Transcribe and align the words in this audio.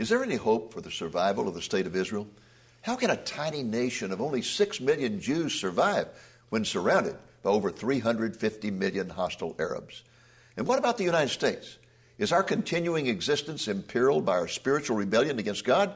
Is 0.00 0.08
there 0.08 0.22
any 0.22 0.36
hope 0.36 0.72
for 0.72 0.80
the 0.80 0.90
survival 0.90 1.46
of 1.46 1.52
the 1.52 1.60
state 1.60 1.86
of 1.86 1.94
Israel? 1.94 2.26
How 2.80 2.96
can 2.96 3.10
a 3.10 3.16
tiny 3.16 3.62
nation 3.62 4.12
of 4.12 4.22
only 4.22 4.40
6 4.40 4.80
million 4.80 5.20
Jews 5.20 5.52
survive 5.52 6.08
when 6.48 6.64
surrounded 6.64 7.16
by 7.42 7.50
over 7.50 7.70
350 7.70 8.70
million 8.70 9.10
hostile 9.10 9.54
Arabs? 9.58 10.02
And 10.56 10.66
what 10.66 10.78
about 10.78 10.96
the 10.96 11.04
United 11.04 11.28
States? 11.28 11.76
Is 12.16 12.32
our 12.32 12.42
continuing 12.42 13.08
existence 13.08 13.68
imperiled 13.68 14.24
by 14.24 14.38
our 14.38 14.48
spiritual 14.48 14.96
rebellion 14.96 15.38
against 15.38 15.66
God? 15.66 15.94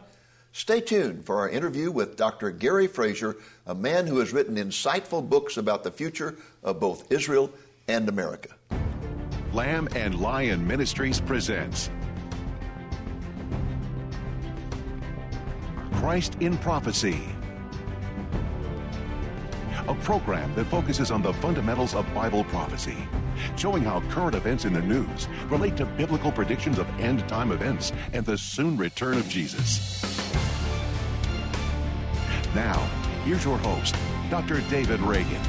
Stay 0.52 0.82
tuned 0.82 1.24
for 1.24 1.38
our 1.38 1.48
interview 1.48 1.90
with 1.90 2.18
Dr. 2.18 2.50
Gary 2.50 2.88
Frazier, 2.88 3.36
a 3.66 3.74
man 3.74 4.06
who 4.06 4.18
has 4.18 4.34
written 4.34 4.56
insightful 4.56 5.26
books 5.26 5.56
about 5.56 5.82
the 5.82 5.90
future 5.90 6.36
of 6.62 6.78
both 6.78 7.10
Israel 7.10 7.50
and 7.88 8.06
America. 8.10 8.50
Lamb 9.54 9.88
and 9.94 10.20
Lion 10.20 10.66
Ministries 10.66 11.22
presents 11.22 11.88
Christ 16.04 16.36
in 16.40 16.58
Prophecy, 16.58 17.18
a 19.88 19.94
program 20.02 20.54
that 20.54 20.66
focuses 20.66 21.10
on 21.10 21.22
the 21.22 21.32
fundamentals 21.32 21.94
of 21.94 22.04
Bible 22.12 22.44
prophecy, 22.44 22.98
showing 23.56 23.82
how 23.82 24.02
current 24.10 24.34
events 24.36 24.66
in 24.66 24.74
the 24.74 24.82
news 24.82 25.28
relate 25.48 25.78
to 25.78 25.86
biblical 25.86 26.30
predictions 26.30 26.78
of 26.78 26.86
end 27.00 27.26
time 27.26 27.52
events 27.52 27.90
and 28.12 28.26
the 28.26 28.36
soon 28.36 28.76
return 28.76 29.16
of 29.16 29.26
Jesus. 29.30 30.04
Now, 32.54 32.78
here's 33.24 33.42
your 33.42 33.56
host, 33.56 33.96
Dr. 34.28 34.60
David 34.68 35.00
Reagan. 35.00 35.40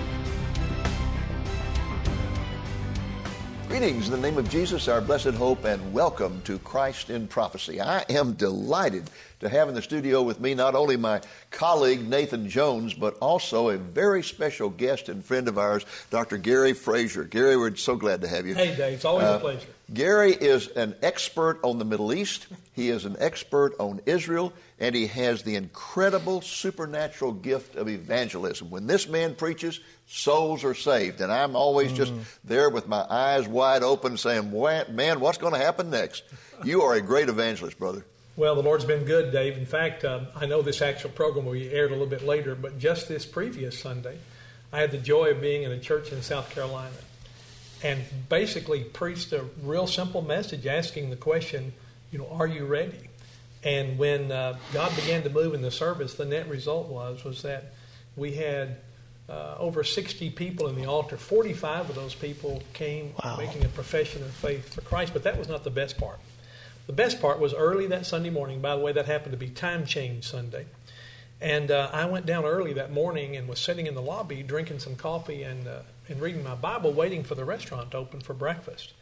Greetings 3.68 4.06
in 4.08 4.12
the 4.14 4.22
name 4.22 4.38
of 4.38 4.50
Jesus, 4.50 4.88
our 4.88 5.02
blessed 5.02 5.34
hope, 5.34 5.66
and 5.66 5.92
welcome 5.92 6.42
to 6.44 6.58
Christ 6.60 7.10
in 7.10 7.28
Prophecy. 7.28 7.82
I 7.82 8.06
am 8.10 8.32
delighted 8.32 9.10
to 9.46 9.50
have 9.50 9.70
in 9.70 9.76
the 9.76 9.82
studio 9.82 10.22
with 10.22 10.40
me 10.40 10.54
not 10.54 10.76
only 10.76 10.98
my 10.98 11.22
colleague 11.52 12.08
Nathan 12.08 12.50
Jones, 12.50 12.94
but 12.94 13.18
also 13.20 13.70
a 13.70 13.78
very 13.78 14.24
special 14.24 14.70
guest 14.70 15.10
and 15.10 15.24
friend 15.24 15.48
of 15.48 15.58
ours, 15.58 15.86
Dr. 16.10 16.38
Gary 16.38 16.74
Frazier. 16.74 17.24
Gary, 17.24 17.58
we're 17.58 17.76
so 17.76 17.96
glad 17.96 18.22
to 18.22 18.28
have 18.28 18.46
you. 18.46 18.56
Hey, 18.56 18.76
Dave, 18.76 18.94
it's 18.94 19.06
always 19.06 19.26
uh, 19.26 19.38
a 19.38 19.40
pleasure. 19.40 19.68
Gary 19.94 20.34
is 20.34 20.68
an 20.70 20.96
expert 21.04 21.60
on 21.64 21.78
the 21.78 21.86
Middle 21.86 22.12
East, 22.12 22.48
he 22.74 22.90
is 22.90 23.06
an 23.06 23.16
expert 23.20 23.76
on 23.80 24.02
Israel, 24.08 24.52
and 24.80 24.96
he 24.96 25.06
has 25.08 25.44
the 25.44 25.56
incredible 25.56 26.42
supernatural 26.42 27.32
gift 27.32 27.76
of 27.76 27.88
evangelism. 27.88 28.72
When 28.72 28.88
this 28.88 29.08
man 29.08 29.36
preaches, 29.36 29.80
souls 30.08 30.64
are 30.64 30.74
saved. 30.74 31.22
And 31.22 31.32
I'm 31.32 31.56
always 31.56 31.92
mm. 31.92 31.98
just 31.98 32.14
there 32.44 32.70
with 32.70 32.88
my 32.88 33.06
eyes 33.08 33.48
wide 33.48 33.84
open 33.84 34.18
saying, 34.18 34.52
man, 34.52 35.20
what's 35.20 35.38
going 35.38 35.54
to 35.54 35.60
happen 35.60 35.92
next? 35.92 36.24
You 36.64 36.82
are 36.82 36.96
a 36.96 37.02
great 37.02 37.30
evangelist, 37.30 37.78
brother. 37.78 38.06
Well, 38.38 38.56
the 38.56 38.64
Lord's 38.64 38.84
been 38.84 39.06
good, 39.06 39.32
Dave. 39.32 39.58
In 39.58 39.66
fact, 39.66 40.04
um, 40.04 40.28
I 40.36 40.46
know 40.46 40.62
this 40.62 40.82
actual 40.82 41.10
program 41.12 41.46
will 41.46 41.54
be 41.54 41.72
aired 41.72 41.92
a 41.92 41.94
little 41.94 42.08
bit 42.08 42.26
later, 42.26 42.54
but 42.54 42.78
just 42.78 43.08
this 43.08 43.26
previous 43.26 43.80
Sunday, 43.80 44.18
I 44.74 44.80
had 44.80 44.92
the 44.92 44.98
joy 44.98 45.32
of 45.32 45.40
being 45.40 45.64
in 45.64 45.72
a 45.72 45.80
church 45.80 46.12
in 46.12 46.22
South 46.22 46.50
Carolina 46.50 46.98
and 47.82 48.04
basically 48.28 48.84
preached 48.84 49.32
a 49.32 49.46
real 49.64 49.88
simple 49.88 50.22
message 50.22 50.66
asking 50.66 51.12
the 51.12 51.16
question, 51.16 51.72
you 52.12 52.20
know, 52.20 52.28
are 52.30 52.48
you 52.48 52.66
ready? 52.66 53.10
And 53.64 53.98
when 53.98 54.34
uh, 54.34 54.58
God 54.74 54.94
began 54.98 55.24
to 55.24 55.30
move 55.30 55.54
in 55.54 55.62
the 55.62 55.72
service, 55.72 56.16
the 56.16 56.26
net 56.26 56.50
result 56.50 56.90
was 56.90 57.24
was 57.24 57.42
that 57.44 57.74
we 58.18 58.34
had 58.34 58.78
uh, 59.30 59.56
over 59.58 59.84
60 59.84 60.30
people 60.32 60.68
in 60.68 60.76
the 60.76 60.86
altar. 60.86 61.16
45 61.16 61.90
of 61.90 61.96
those 61.96 62.14
people 62.14 62.62
came 62.74 63.14
wow. 63.24 63.38
making 63.38 63.64
a 63.64 63.70
profession 63.70 64.22
of 64.24 64.32
faith 64.32 64.74
for 64.74 64.82
Christ, 64.82 65.14
but 65.14 65.24
that 65.24 65.38
was 65.40 65.48
not 65.48 65.64
the 65.64 65.72
best 65.72 65.98
part. 65.98 66.20
The 66.88 66.94
best 66.94 67.20
part 67.22 67.40
was 67.40 67.54
early 67.54 67.88
that 67.88 68.06
Sunday 68.06 68.30
morning. 68.30 68.62
By 68.62 68.76
the 68.76 68.82
way, 68.82 68.92
that 68.92 69.06
happened 69.06 69.32
to 69.32 69.38
be 69.38 69.50
time 69.50 69.86
change 69.86 70.26
Sunday. 70.26 70.66
And 71.42 71.70
uh, 71.72 71.90
I 71.92 72.06
went 72.06 72.26
down 72.26 72.46
early 72.46 72.74
that 72.74 72.92
morning 72.92 73.36
and 73.36 73.48
was 73.48 73.60
sitting 73.60 73.88
in 73.88 73.96
the 73.96 74.02
lobby 74.02 74.44
drinking 74.44 74.80
some 74.80 74.96
coffee 74.96 75.44
and, 75.44 75.68
uh, 75.68 75.80
and 76.08 76.22
reading 76.22 76.44
my 76.44 76.56
Bible, 76.56 76.94
waiting 76.94 77.24
for 77.24 77.36
the 77.36 77.44
restaurant 77.44 77.92
to 77.92 77.98
open 77.98 78.22
for 78.22 78.34
breakfast. 78.34 78.94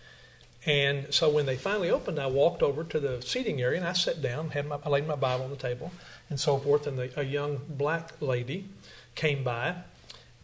And 0.66 1.14
so 1.14 1.30
when 1.30 1.46
they 1.46 1.58
finally 1.58 1.92
opened, 1.92 2.20
I 2.20 2.28
walked 2.28 2.64
over 2.64 2.84
to 2.86 3.00
the 3.00 3.22
seating 3.22 3.62
area 3.62 3.80
and 3.80 3.88
I 3.88 3.94
sat 3.94 4.22
down, 4.22 4.52
had 4.52 4.66
my, 4.66 4.78
I 4.84 4.90
laid 4.90 5.06
my 5.06 5.16
Bible 5.16 5.44
on 5.44 5.50
the 5.50 5.58
table, 5.58 5.92
and 6.30 6.40
so 6.40 6.58
forth. 6.58 6.88
And 6.88 6.98
the, 6.98 7.12
a 7.20 7.24
young 7.24 7.60
black 7.68 8.14
lady 8.22 8.70
came 9.14 9.44
by, 9.44 9.76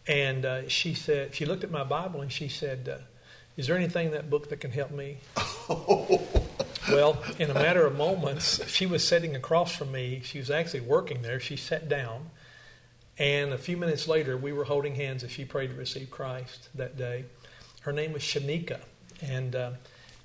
and 0.06 0.44
uh, 0.44 0.68
she 0.68 0.92
said, 0.92 1.34
she 1.34 1.46
looked 1.46 1.64
at 1.64 1.70
my 1.70 1.84
Bible 1.84 2.20
and 2.20 2.30
she 2.30 2.48
said, 2.48 2.88
uh, 2.88 3.02
"Is 3.56 3.66
there 3.66 3.76
anything 3.76 4.08
in 4.08 4.12
that 4.12 4.28
book 4.28 4.50
that 4.50 4.60
can 4.60 4.72
help 4.72 4.90
me?" 4.90 5.18
well, 6.88 7.22
in 7.38 7.50
a 7.50 7.54
matter 7.54 7.84
of 7.86 7.96
moments, 7.96 8.66
she 8.68 8.86
was 8.86 9.06
sitting 9.06 9.36
across 9.36 9.74
from 9.74 9.92
me. 9.92 10.22
She 10.24 10.38
was 10.38 10.50
actually 10.50 10.80
working 10.80 11.22
there. 11.22 11.40
She 11.40 11.56
sat 11.56 11.88
down, 11.88 12.30
and 13.18 13.52
a 13.52 13.58
few 13.58 13.76
minutes 13.76 14.08
later, 14.08 14.36
we 14.36 14.52
were 14.52 14.64
holding 14.64 14.94
hands 14.94 15.22
as 15.24 15.30
she 15.30 15.44
prayed 15.44 15.70
to 15.70 15.76
receive 15.76 16.10
Christ 16.10 16.68
that 16.74 16.96
day. 16.96 17.24
Her 17.82 17.92
name 17.92 18.12
was 18.12 18.22
Shanika, 18.22 18.80
and 19.22 19.54
uh, 19.54 19.70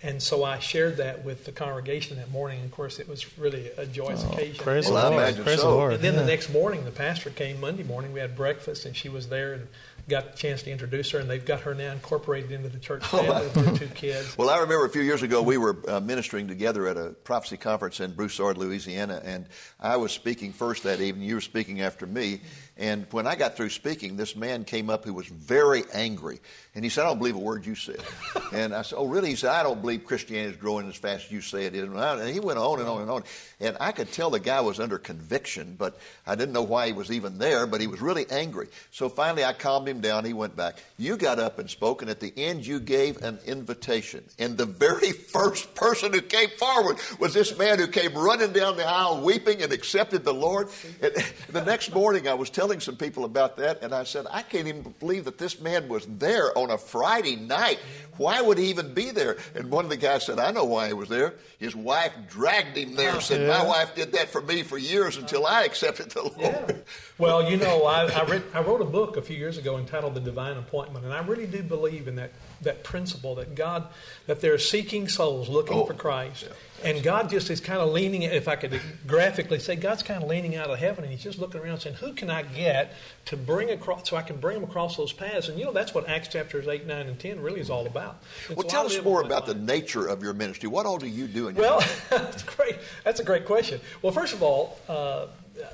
and 0.03 0.21
so 0.21 0.43
I 0.43 0.59
shared 0.59 0.97
that 0.97 1.23
with 1.25 1.45
the 1.45 1.51
congregation 1.51 2.17
that 2.17 2.29
morning. 2.29 2.63
Of 2.63 2.71
course, 2.71 2.99
it 2.99 3.07
was 3.07 3.37
really 3.37 3.71
a 3.77 3.85
joyous 3.85 4.23
oh, 4.23 4.33
occasion. 4.33 4.63
Praise, 4.63 4.89
well, 4.89 5.09
the, 5.09 5.17
Lord. 5.17 5.35
praise 5.43 5.61
so. 5.61 5.69
the 5.69 5.75
Lord. 5.75 5.93
And 5.93 6.03
then 6.03 6.13
yeah. 6.13 6.19
the 6.19 6.25
next 6.25 6.51
morning, 6.51 6.85
the 6.85 6.91
pastor 6.91 7.29
came 7.31 7.59
Monday 7.59 7.83
morning. 7.83 8.13
We 8.13 8.19
had 8.19 8.35
breakfast, 8.35 8.85
and 8.85 8.95
she 8.95 9.09
was 9.09 9.29
there. 9.29 9.53
And 9.53 9.67
got 10.07 10.33
a 10.33 10.35
chance 10.35 10.63
to 10.63 10.71
introduce 10.71 11.11
her, 11.11 11.19
and 11.19 11.29
they've 11.29 11.45
got 11.45 11.61
her 11.61 11.73
now 11.73 11.91
incorporated 11.91 12.51
into 12.51 12.69
the 12.69 12.79
church 12.79 13.03
oh, 13.13 13.17
family 13.17 13.43
with 13.43 13.55
her 13.55 13.77
two 13.77 13.93
kids. 13.93 14.37
Well, 14.37 14.49
I 14.49 14.59
remember 14.59 14.85
a 14.85 14.89
few 14.89 15.01
years 15.01 15.23
ago 15.23 15.41
we 15.41 15.57
were 15.57 15.77
uh, 15.87 15.99
ministering 15.99 16.47
together 16.47 16.87
at 16.87 16.97
a 16.97 17.09
prophecy 17.23 17.57
conference 17.57 17.99
in 17.99 18.13
Broussard, 18.13 18.57
Louisiana, 18.57 19.21
and 19.23 19.47
I 19.79 19.97
was 19.97 20.11
speaking 20.11 20.53
first 20.53 20.83
that 20.83 21.01
evening. 21.01 21.27
You 21.27 21.35
were 21.35 21.41
speaking 21.41 21.81
after 21.81 22.05
me, 22.05 22.41
and 22.77 23.07
when 23.11 23.25
I 23.25 23.35
got 23.35 23.55
through 23.55 23.69
speaking, 23.69 24.17
this 24.17 24.35
man 24.35 24.63
came 24.63 24.89
up 24.89 25.05
who 25.05 25.13
was 25.13 25.27
very 25.27 25.83
angry, 25.93 26.39
and 26.75 26.83
he 26.83 26.89
said, 26.89 27.05
"I 27.05 27.07
don't 27.07 27.17
believe 27.17 27.35
a 27.35 27.39
word 27.39 27.65
you 27.65 27.75
said." 27.75 28.01
and 28.53 28.73
I 28.75 28.81
said, 28.81 28.97
"Oh, 28.97 29.07
really?" 29.07 29.29
He 29.29 29.35
said, 29.35 29.49
"I 29.49 29.63
don't 29.63 29.81
believe 29.81 30.05
Christianity 30.05 30.51
is 30.51 30.57
growing 30.57 30.87
as 30.87 30.95
fast 30.95 31.25
as 31.25 31.31
you 31.31 31.41
say 31.41 31.65
it 31.65 31.73
is." 31.73 31.85
And 31.85 32.29
he 32.29 32.39
went 32.39 32.59
on 32.59 32.79
and 32.79 32.87
on 32.87 33.01
and 33.01 33.09
on, 33.09 33.23
and 33.59 33.77
I 33.79 33.91
could 33.91 34.11
tell 34.11 34.29
the 34.29 34.39
guy 34.39 34.61
was 34.61 34.79
under 34.79 34.97
conviction, 34.97 35.75
but 35.77 35.97
I 36.27 36.35
didn't 36.35 36.53
know 36.53 36.63
why 36.63 36.87
he 36.87 36.93
was 36.93 37.11
even 37.11 37.37
there. 37.37 37.65
But 37.65 37.81
he 37.81 37.87
was 37.87 38.01
really 38.01 38.25
angry. 38.29 38.67
So 38.91 39.09
finally, 39.09 39.43
I 39.43 39.53
calmed 39.53 39.87
him 39.87 40.01
down. 40.01 40.25
He 40.25 40.33
went 40.33 40.55
back. 40.55 40.79
You 40.97 41.17
got 41.17 41.39
up 41.39 41.59
and 41.59 41.69
spoke, 41.69 42.01
and 42.01 42.11
at 42.11 42.19
the 42.19 42.33
end, 42.37 42.65
you 42.67 42.79
gave 42.79 43.21
an 43.23 43.39
invitation. 43.45 44.23
And 44.37 44.57
the 44.57 44.65
very 44.65 45.11
first 45.35 45.73
person 45.75 46.13
who 46.13 46.21
came 46.21 46.49
forward 46.57 46.97
was 47.19 47.33
this 47.33 47.57
man 47.57 47.79
who 47.79 47.87
came 47.87 48.13
running 48.13 48.51
down 48.51 48.77
the 48.77 48.85
aisle 48.85 49.21
weeping 49.21 49.61
and 49.61 49.71
accepted 49.71 50.23
the 50.23 50.33
Lord. 50.33 50.69
And 51.01 51.13
the 51.49 51.63
next 51.63 51.93
morning, 51.93 52.27
I 52.27 52.33
was 52.33 52.49
telling 52.49 52.79
some 52.79 52.97
people 52.97 53.25
about 53.25 53.57
that, 53.57 53.81
and 53.81 53.93
I 53.93 54.03
said, 54.03 54.25
I 54.29 54.41
can't 54.41 54.67
even 54.67 54.93
believe 54.99 55.25
that 55.25 55.37
this 55.37 55.59
man 55.59 55.87
was 55.87 56.05
there 56.05 56.55
on 56.57 56.64
a 56.71 56.77
Friday 56.77 57.35
night. 57.35 57.79
Why 58.17 58.41
would 58.41 58.57
he 58.57 58.67
even 58.67 58.93
be 58.93 59.11
there? 59.11 59.35
And 59.55 59.69
one 59.69 59.83
of 59.83 59.89
the 59.89 59.97
guys 59.97 60.25
said, 60.25 60.39
I 60.39 60.51
know 60.51 60.63
why 60.63 60.87
he 60.87 60.93
was 60.93 61.09
there. 61.09 61.33
His 61.57 61.75
wife 61.75 62.13
dragged 62.29 62.77
him 62.77 62.95
there. 62.95 63.19
Said, 63.19 63.41
yeah. 63.41 63.57
My 63.57 63.65
wife 63.65 63.93
did 63.93 64.13
that 64.13 64.29
for 64.29 64.41
me 64.41 64.63
for 64.63 64.77
years 64.77 65.17
until 65.17 65.45
I 65.45 65.63
accepted 65.63 66.11
the 66.11 66.23
Lord. 66.23 66.37
Yeah. 66.39 66.75
Well, 67.17 67.49
you 67.49 67.57
know, 67.57 67.83
I, 67.83 68.05
I, 68.05 68.23
read, 68.23 68.43
I 68.53 68.61
wrote 68.61 68.79
a 68.81 68.85
book 68.85 69.17
a 69.17 69.21
few 69.21 69.35
years 69.35 69.57
ago 69.57 69.77
entitled 69.77 70.15
The 70.15 70.21
Divine 70.21 70.55
Appointment, 70.55 71.03
and 71.03 71.13
I 71.13 71.19
really 71.25 71.45
do 71.45 71.61
believe 71.61 72.07
in 72.07 72.15
that, 72.15 72.31
that 72.65 72.83
principle 72.83 73.35
that 73.35 73.55
God, 73.55 73.87
that 74.27 74.41
they're 74.41 74.59
seeking 74.59 75.07
souls 75.07 75.49
looking 75.49 75.77
oh, 75.77 75.85
for 75.85 75.93
Christ. 75.93 76.43
Yeah. 76.43 76.53
And 76.83 77.01
God 77.01 77.29
just 77.29 77.49
is 77.49 77.59
kind 77.59 77.79
of 77.79 77.91
leaning, 77.93 78.23
if 78.23 78.47
I 78.47 78.55
could 78.57 78.79
graphically 79.07 79.59
say, 79.59 79.75
God's 79.75 80.03
kind 80.03 80.21
of 80.21 80.29
leaning 80.29 80.55
out 80.55 80.69
of 80.69 80.77
heaven 80.77 81.03
and 81.03 81.11
He's 81.11 81.23
just 81.23 81.39
looking 81.39 81.61
around 81.61 81.79
saying, 81.79 81.95
Who 81.95 82.13
can 82.13 82.29
I 82.29 82.43
get 82.43 82.93
to 83.25 83.37
bring 83.37 83.71
across, 83.71 84.09
so 84.09 84.17
I 84.17 84.21
can 84.21 84.37
bring 84.37 84.59
them 84.59 84.69
across 84.69 84.97
those 84.97 85.13
paths? 85.13 85.47
And 85.47 85.57
you 85.57 85.65
know, 85.65 85.71
that's 85.71 85.93
what 85.93 86.07
Acts 86.07 86.27
chapters 86.27 86.67
8, 86.67 86.85
9, 86.85 87.07
and 87.07 87.19
10 87.19 87.39
really 87.39 87.61
is 87.61 87.69
all 87.69 87.87
about. 87.87 88.17
And 88.49 88.57
well, 88.57 88.67
so 88.67 88.69
tell 88.69 88.85
us 88.85 89.01
more 89.01 89.21
about 89.21 89.45
the 89.45 89.55
nature 89.55 90.05
of 90.05 90.21
your 90.21 90.33
ministry. 90.33 90.67
What 90.67 90.85
all 90.85 90.97
do 90.97 91.07
you 91.07 91.27
do 91.27 91.47
in 91.47 91.55
your 91.55 91.63
Well, 91.63 91.83
that's 92.09 92.43
great. 92.43 92.77
That's 93.03 93.19
a 93.19 93.23
great 93.23 93.45
question. 93.45 93.79
Well, 94.01 94.11
first 94.11 94.33
of 94.33 94.43
all, 94.43 94.77
uh, 94.89 95.27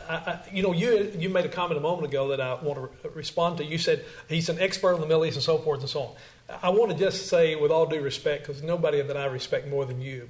I, 0.07 0.13
I, 0.13 0.39
you 0.51 0.61
know, 0.61 0.73
you 0.73 1.11
you 1.17 1.29
made 1.29 1.45
a 1.45 1.49
comment 1.49 1.77
a 1.77 1.81
moment 1.81 2.07
ago 2.07 2.29
that 2.29 2.41
I 2.41 2.53
want 2.53 2.75
to 2.75 2.81
re- 2.81 3.15
respond 3.15 3.57
to. 3.57 3.65
You 3.65 3.77
said 3.77 4.05
he's 4.29 4.49
an 4.49 4.59
expert 4.59 4.93
on 4.93 5.01
the 5.01 5.07
Middle 5.07 5.25
East 5.25 5.37
and 5.37 5.43
so 5.43 5.57
forth 5.57 5.79
and 5.81 5.89
so 5.89 6.01
on. 6.01 6.15
I 6.61 6.69
want 6.69 6.91
to 6.91 6.97
just 6.97 7.27
say, 7.27 7.55
with 7.55 7.71
all 7.71 7.85
due 7.85 8.01
respect, 8.01 8.47
because 8.47 8.63
nobody 8.63 9.01
that 9.01 9.17
I 9.17 9.25
respect 9.25 9.67
more 9.67 9.85
than 9.85 10.01
you, 10.01 10.29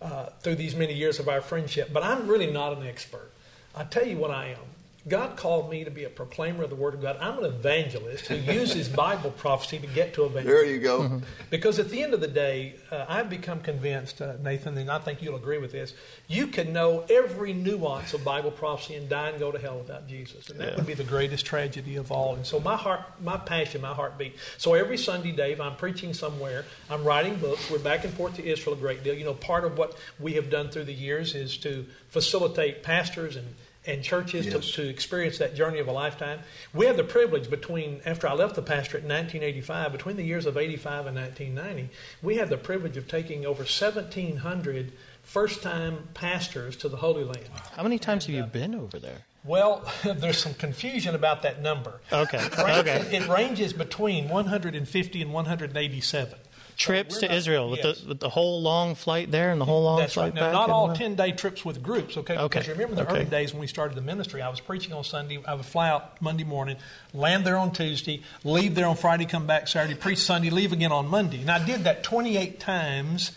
uh, 0.00 0.26
through 0.40 0.56
these 0.56 0.74
many 0.74 0.94
years 0.94 1.18
of 1.18 1.28
our 1.28 1.40
friendship, 1.40 1.90
but 1.92 2.02
I'm 2.02 2.28
really 2.28 2.50
not 2.50 2.76
an 2.76 2.86
expert. 2.86 3.30
I 3.74 3.84
tell 3.84 4.06
you 4.06 4.16
what 4.16 4.30
I 4.30 4.48
am. 4.48 4.77
God 5.08 5.36
called 5.36 5.70
me 5.70 5.84
to 5.84 5.90
be 5.90 6.04
a 6.04 6.08
proclaimer 6.08 6.64
of 6.64 6.70
the 6.70 6.76
Word 6.76 6.94
of 6.94 7.02
God. 7.02 7.16
I'm 7.20 7.38
an 7.38 7.44
evangelist 7.44 8.26
who 8.26 8.34
uses 8.52 8.88
Bible 8.88 9.30
prophecy 9.30 9.78
to 9.78 9.86
get 9.86 10.14
to 10.14 10.24
evangelism. 10.24 10.46
There 10.46 10.64
you 10.64 10.78
go. 10.80 11.00
Mm-hmm. 11.00 11.18
Because 11.50 11.78
at 11.78 11.88
the 11.88 12.02
end 12.02 12.12
of 12.12 12.20
the 12.20 12.28
day, 12.28 12.74
uh, 12.90 13.06
I've 13.08 13.30
become 13.30 13.60
convinced, 13.60 14.20
uh, 14.20 14.34
Nathan, 14.42 14.76
and 14.76 14.90
I 14.90 14.98
think 14.98 15.22
you'll 15.22 15.36
agree 15.36 15.56
with 15.56 15.72
this. 15.72 15.94
You 16.26 16.46
can 16.46 16.74
know 16.74 17.04
every 17.08 17.54
nuance 17.54 18.12
of 18.12 18.22
Bible 18.22 18.50
prophecy 18.50 18.96
and 18.96 19.08
die 19.08 19.30
and 19.30 19.38
go 19.38 19.50
to 19.50 19.58
hell 19.58 19.78
without 19.78 20.06
Jesus, 20.06 20.50
and 20.50 20.60
that 20.60 20.70
yeah. 20.70 20.76
would 20.76 20.86
be 20.86 20.94
the 20.94 21.04
greatest 21.04 21.46
tragedy 21.46 21.96
of 21.96 22.12
all. 22.12 22.34
And 22.34 22.44
so 22.44 22.60
my 22.60 22.76
heart, 22.76 23.00
my 23.22 23.38
passion, 23.38 23.80
my 23.80 23.94
heartbeat. 23.94 24.36
So 24.58 24.74
every 24.74 24.98
Sunday, 24.98 25.32
Dave, 25.32 25.60
I'm 25.60 25.76
preaching 25.76 26.12
somewhere. 26.12 26.66
I'm 26.90 27.02
writing 27.02 27.36
books. 27.36 27.70
We're 27.70 27.78
back 27.78 28.04
and 28.04 28.12
forth 28.12 28.34
to 28.36 28.44
Israel 28.44 28.76
a 28.76 28.78
great 28.78 29.02
deal. 29.02 29.14
You 29.14 29.24
know, 29.24 29.34
part 29.34 29.64
of 29.64 29.78
what 29.78 29.96
we 30.20 30.34
have 30.34 30.50
done 30.50 30.68
through 30.68 30.84
the 30.84 30.92
years 30.92 31.34
is 31.34 31.56
to 31.58 31.86
facilitate 32.10 32.82
pastors 32.82 33.36
and 33.36 33.46
and 33.88 34.02
churches 34.02 34.46
yes. 34.46 34.54
to, 34.54 34.82
to, 34.82 34.88
experience 34.88 35.38
that 35.38 35.54
journey 35.54 35.78
of 35.78 35.88
a 35.88 35.92
lifetime. 35.92 36.40
We 36.74 36.86
had 36.86 36.96
the 36.96 37.04
privilege 37.04 37.48
between, 37.48 38.00
after 38.04 38.28
I 38.28 38.34
left 38.34 38.54
the 38.54 38.62
pastorate 38.62 39.02
in 39.02 39.08
1985, 39.08 39.92
between 39.92 40.16
the 40.16 40.22
years 40.22 40.46
of 40.46 40.56
85 40.56 41.06
and 41.06 41.16
1990, 41.16 41.92
we 42.22 42.36
had 42.36 42.50
the 42.50 42.58
privilege 42.58 42.96
of 42.96 43.08
taking 43.08 43.46
over 43.46 43.60
1,700 43.60 44.92
first 45.22 45.62
time 45.62 46.08
pastors 46.14 46.76
to 46.76 46.88
the 46.88 46.98
Holy 46.98 47.24
Land. 47.24 47.48
How 47.74 47.82
many 47.82 47.98
times 47.98 48.26
and, 48.26 48.36
have 48.36 48.44
you 48.44 48.48
uh, 48.48 48.52
been 48.52 48.74
over 48.74 48.98
there? 48.98 49.24
Well, 49.44 49.90
there's 50.04 50.38
some 50.38 50.54
confusion 50.54 51.14
about 51.14 51.42
that 51.42 51.62
number. 51.62 52.00
Okay. 52.12 52.38
It 52.38 52.58
ranges, 52.58 53.06
okay. 53.06 53.16
It 53.16 53.28
ranges 53.28 53.72
between 53.72 54.28
150 54.28 55.22
and 55.22 55.32
187 55.32 56.38
trips 56.78 57.18
to 57.18 57.30
Israel 57.30 57.68
with 57.68 57.84
yes. 57.84 58.00
the 58.00 58.08
with 58.08 58.20
the 58.20 58.28
whole 58.28 58.62
long 58.62 58.94
flight 58.94 59.30
there 59.30 59.50
and 59.50 59.60
the 59.60 59.64
whole 59.64 59.82
long 59.82 59.98
That's 59.98 60.14
flight 60.14 60.32
right. 60.32 60.34
Now, 60.34 60.40
back. 60.42 60.52
Not 60.52 60.70
all 60.70 60.94
ten 60.94 61.16
day 61.16 61.32
trips 61.32 61.64
with 61.64 61.82
groups, 61.82 62.16
okay? 62.16 62.38
Okay. 62.38 62.60
Because 62.60 62.68
remember 62.68 62.94
the 62.94 63.02
okay. 63.02 63.16
early 63.16 63.24
days 63.24 63.52
when 63.52 63.60
we 63.60 63.66
started 63.66 63.96
the 63.96 64.00
ministry, 64.00 64.40
I 64.40 64.48
was 64.48 64.60
preaching 64.60 64.94
on 64.94 65.04
Sunday. 65.04 65.40
I 65.44 65.54
would 65.54 65.66
fly 65.66 65.90
out 65.90 66.22
Monday 66.22 66.44
morning, 66.44 66.76
land 67.12 67.44
there 67.44 67.58
on 67.58 67.72
Tuesday, 67.72 68.22
leave 68.44 68.76
there 68.76 68.86
on 68.86 68.96
Friday, 68.96 69.26
come 69.26 69.46
back 69.46 69.68
Saturday, 69.68 69.96
preach 69.96 70.18
Sunday, 70.18 70.50
leave 70.50 70.72
again 70.72 70.92
on 70.92 71.08
Monday, 71.08 71.40
and 71.40 71.50
I 71.50 71.64
did 71.64 71.84
that 71.84 72.04
28 72.04 72.60
times 72.60 73.32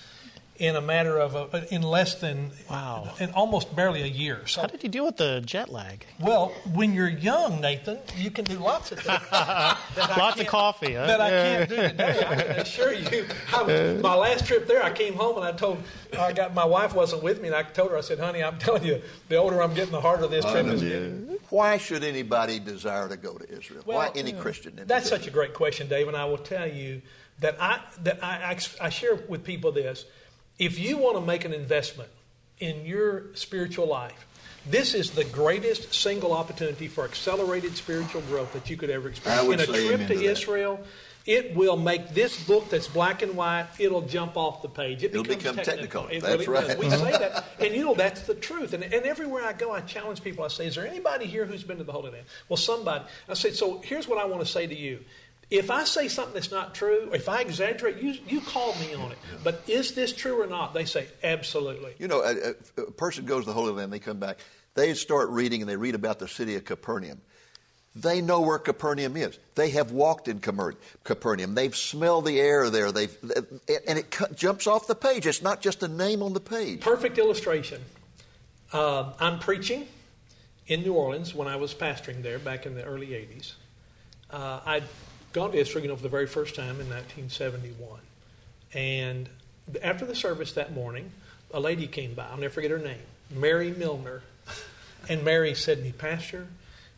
in 0.62 0.76
a 0.76 0.82
matter 0.82 1.18
of 1.18 1.34
a, 1.36 1.74
in 1.74 1.82
less 1.82 2.16
than 2.16 2.52
wow, 2.70 3.12
in 3.20 3.32
almost 3.32 3.76
barely 3.76 4.04
a 4.04 4.06
year. 4.06 4.46
So, 4.46 4.62
how 4.62 4.68
did 4.68 4.84
you 4.84 4.90
deal 4.90 5.04
with 5.04 5.18
the 5.18 5.42
jet 5.44 5.70
lag? 5.70 6.06
Well, 6.20 6.50
when 6.72 6.94
you're 6.94 7.10
young, 7.10 7.62
Nathan, 7.62 7.98
you 8.16 8.30
can 8.30 8.46
do 8.46 8.60
lots 8.60 8.92
of 8.92 9.00
things. 9.00 9.20
lots 9.32 10.40
of 10.40 10.46
coffee. 10.46 10.94
Huh? 10.94 11.08
That 11.08 11.20
I 11.20 11.30
can't 11.32 11.70
do 11.70 11.76
today. 11.76 12.24
I 12.28 12.36
can 12.36 12.60
assure 12.60 12.94
you. 12.94 13.26
I, 13.52 13.98
my 14.04 14.14
last 14.14 14.46
trip 14.46 14.68
there, 14.68 14.84
I 14.84 14.92
came 14.92 15.16
home 15.16 15.38
and 15.38 15.46
I 15.46 15.52
told 15.52 15.82
I 16.18 16.32
got 16.32 16.54
my 16.54 16.66
wife 16.66 16.94
wasn't 16.94 17.24
with 17.24 17.42
me, 17.42 17.48
and 17.48 17.56
I 17.56 17.64
told 17.64 17.90
her 17.90 17.98
I 17.98 18.02
said, 18.02 18.20
"Honey, 18.20 18.44
I'm 18.44 18.60
telling 18.60 18.84
you, 18.84 19.02
the 19.30 19.38
older 19.38 19.64
I'm 19.64 19.74
getting, 19.74 19.92
the 19.92 20.02
harder 20.02 20.28
this 20.28 20.46
trip 20.46 20.68
is 20.68 20.84
getting." 20.84 21.40
Why 21.50 21.78
should 21.78 22.04
anybody 22.04 22.60
desire 22.60 23.10
to 23.10 23.18
go 23.18 23.34
to 23.34 23.52
Israel? 23.52 23.82
Well, 23.84 23.98
Why 23.98 24.12
any 24.16 24.32
Christian? 24.32 24.80
That's 24.86 25.10
such 25.10 25.26
a 25.26 25.32
great 25.32 25.56
question, 25.56 25.88
Dave, 25.88 26.08
and 26.08 26.16
I 26.16 26.26
will 26.26 26.38
tell 26.38 26.68
you 26.68 27.02
that 27.40 27.60
I 27.60 27.80
that 28.04 28.24
I, 28.24 28.52
I, 28.52 28.86
I 28.86 28.90
share 28.90 29.16
with 29.28 29.44
people 29.44 29.72
this 29.72 30.06
if 30.62 30.78
you 30.78 30.96
want 30.96 31.16
to 31.16 31.22
make 31.22 31.44
an 31.44 31.54
investment 31.54 32.10
in 32.60 32.86
your 32.86 33.34
spiritual 33.34 33.88
life, 33.88 34.28
this 34.70 34.94
is 34.94 35.10
the 35.10 35.24
greatest 35.24 35.92
single 35.92 36.34
opportunity 36.34 36.88
for 36.88 37.04
accelerated 37.04 37.76
spiritual 37.76 38.22
growth 38.22 38.54
that 38.54 38.70
you 38.70 38.78
could 38.78 38.92
ever 38.92 39.10
experience. 39.10 39.48
In 39.48 39.60
a 39.60 39.66
trip 39.66 40.08
to, 40.08 40.24
Israel, 40.24 40.80
it 41.26 41.56
will 41.56 41.78
make 41.78 42.10
this 42.10 42.46
book 42.46 42.70
that's 42.70 42.88
black 42.88 43.24
and 43.24 43.36
white, 43.36 43.66
it'll 43.80 44.04
jump 44.04 44.38
off 44.38 44.62
the 44.62 44.70
page. 44.70 45.04
It 45.04 45.14
will 45.14 45.24
become 45.24 45.56
technical. 45.56 46.04
technical. 46.04 46.08
It 46.10 46.22
that's 46.22 46.48
really 46.48 46.62
right. 46.62 46.68
Does. 46.68 46.78
We 46.78 46.90
say 46.92 47.12
uh-huh. 47.12 47.18
that. 47.18 47.46
And 47.60 47.76
you 47.76 47.84
know, 47.84 47.96
that's 47.96 48.22
the 48.28 48.36
truth. 48.36 48.74
And, 48.74 48.84
and 48.84 49.04
everywhere 49.06 49.44
I 49.44 49.54
go, 49.54 49.72
I 49.72 49.82
challenge 49.82 50.24
people. 50.24 50.46
I 50.46 50.50
say, 50.50 50.68
Is 50.68 50.76
there 50.76 50.86
anybody 50.86 51.26
here 51.26 51.46
who's 51.48 51.64
been 51.64 51.80
to 51.80 51.84
the 51.84 51.92
Holy 51.92 52.12
Land? 52.12 52.26
Well, 52.50 52.58
somebody. 52.58 53.04
I 53.28 53.34
say, 53.34 53.50
So 53.52 53.80
here's 53.84 54.08
what 54.08 54.20
I 54.20 54.26
want 54.26 54.46
to 54.46 54.48
say 54.48 54.68
to 54.68 54.76
you. 54.76 55.00
If 55.52 55.70
I 55.70 55.84
say 55.84 56.08
something 56.08 56.34
that's 56.34 56.50
not 56.50 56.74
true, 56.74 57.12
if 57.14 57.28
I 57.28 57.42
exaggerate, 57.42 57.98
you, 57.98 58.16
you 58.26 58.40
call 58.40 58.74
me 58.80 58.94
on 58.94 59.12
it. 59.12 59.18
But 59.44 59.62
is 59.68 59.94
this 59.94 60.14
true 60.14 60.42
or 60.42 60.48
not? 60.48 60.74
They 60.74 60.86
say, 60.86 61.08
absolutely. 61.24 61.94
You 62.00 62.08
know, 62.08 62.22
a, 62.22 62.82
a 62.82 62.92
person 62.92 63.26
goes 63.26 63.44
to 63.44 63.48
the 63.48 63.54
Holy 63.54 63.74
Land, 63.74 63.92
they 63.92 64.00
come 64.00 64.18
back, 64.18 64.40
they 64.76 64.94
start 64.94 65.30
reading 65.30 65.62
and 65.62 65.70
they 65.70 65.76
read 65.76 65.94
about 65.94 66.20
the 66.20 66.28
city 66.30 66.56
of 66.56 66.64
Capernaum. 66.64 67.20
They 67.94 68.22
know 68.22 68.40
where 68.40 68.58
Capernaum 68.58 69.18
is. 69.18 69.38
They 69.56 69.72
have 69.72 69.92
walked 69.92 70.30
in 70.30 70.40
Capernaum. 70.40 71.56
They've 71.56 71.76
smelled 71.76 72.24
the 72.24 72.40
air 72.40 72.70
there. 72.70 72.94
They've, 72.94 73.14
and 73.86 74.00
it 74.00 74.16
jumps 74.34 74.66
off 74.66 74.88
the 74.88 74.96
page. 74.96 75.28
It's 75.28 75.42
not 75.42 75.60
just 75.60 75.84
a 75.84 75.90
name 75.90 76.24
on 76.24 76.32
the 76.32 76.40
page. 76.40 76.80
Perfect 76.80 77.18
illustration. 77.18 77.82
Uh, 78.72 79.12
I'm 79.20 79.40
preaching 79.40 79.88
in 80.68 80.84
New 80.84 80.94
Orleans 80.94 81.36
when 81.36 81.50
I 81.50 81.58
was 81.58 81.74
pastoring 81.74 82.24
there 82.24 82.40
back 82.40 82.66
in 82.66 82.76
the 82.76 82.84
early 82.86 83.08
80s. 83.08 83.56
Uh, 84.30 84.62
I 84.66 84.84
gone 85.34 85.52
to 85.52 85.58
Israel, 85.58 85.96
for 85.96 86.04
the 86.04 86.10
very 86.10 86.28
first 86.28 86.56
time 86.56 86.80
in 86.80 86.90
1971. 86.90 88.00
And 88.74 89.30
after 89.84 90.06
the 90.06 90.16
service 90.16 90.54
that 90.54 90.74
morning, 90.74 91.12
a 91.54 91.60
lady 91.60 91.88
came 91.88 92.14
by. 92.14 92.28
I'll 92.28 92.38
never 92.38 92.54
forget 92.54 92.72
her 92.72 92.78
name, 92.78 93.02
Mary 93.30 93.72
Milner. 93.72 94.22
And 95.10 95.24
Mary 95.24 95.56
said 95.56 95.80
to 95.80 95.84
me, 95.84 95.92
Pastor, 95.92 96.48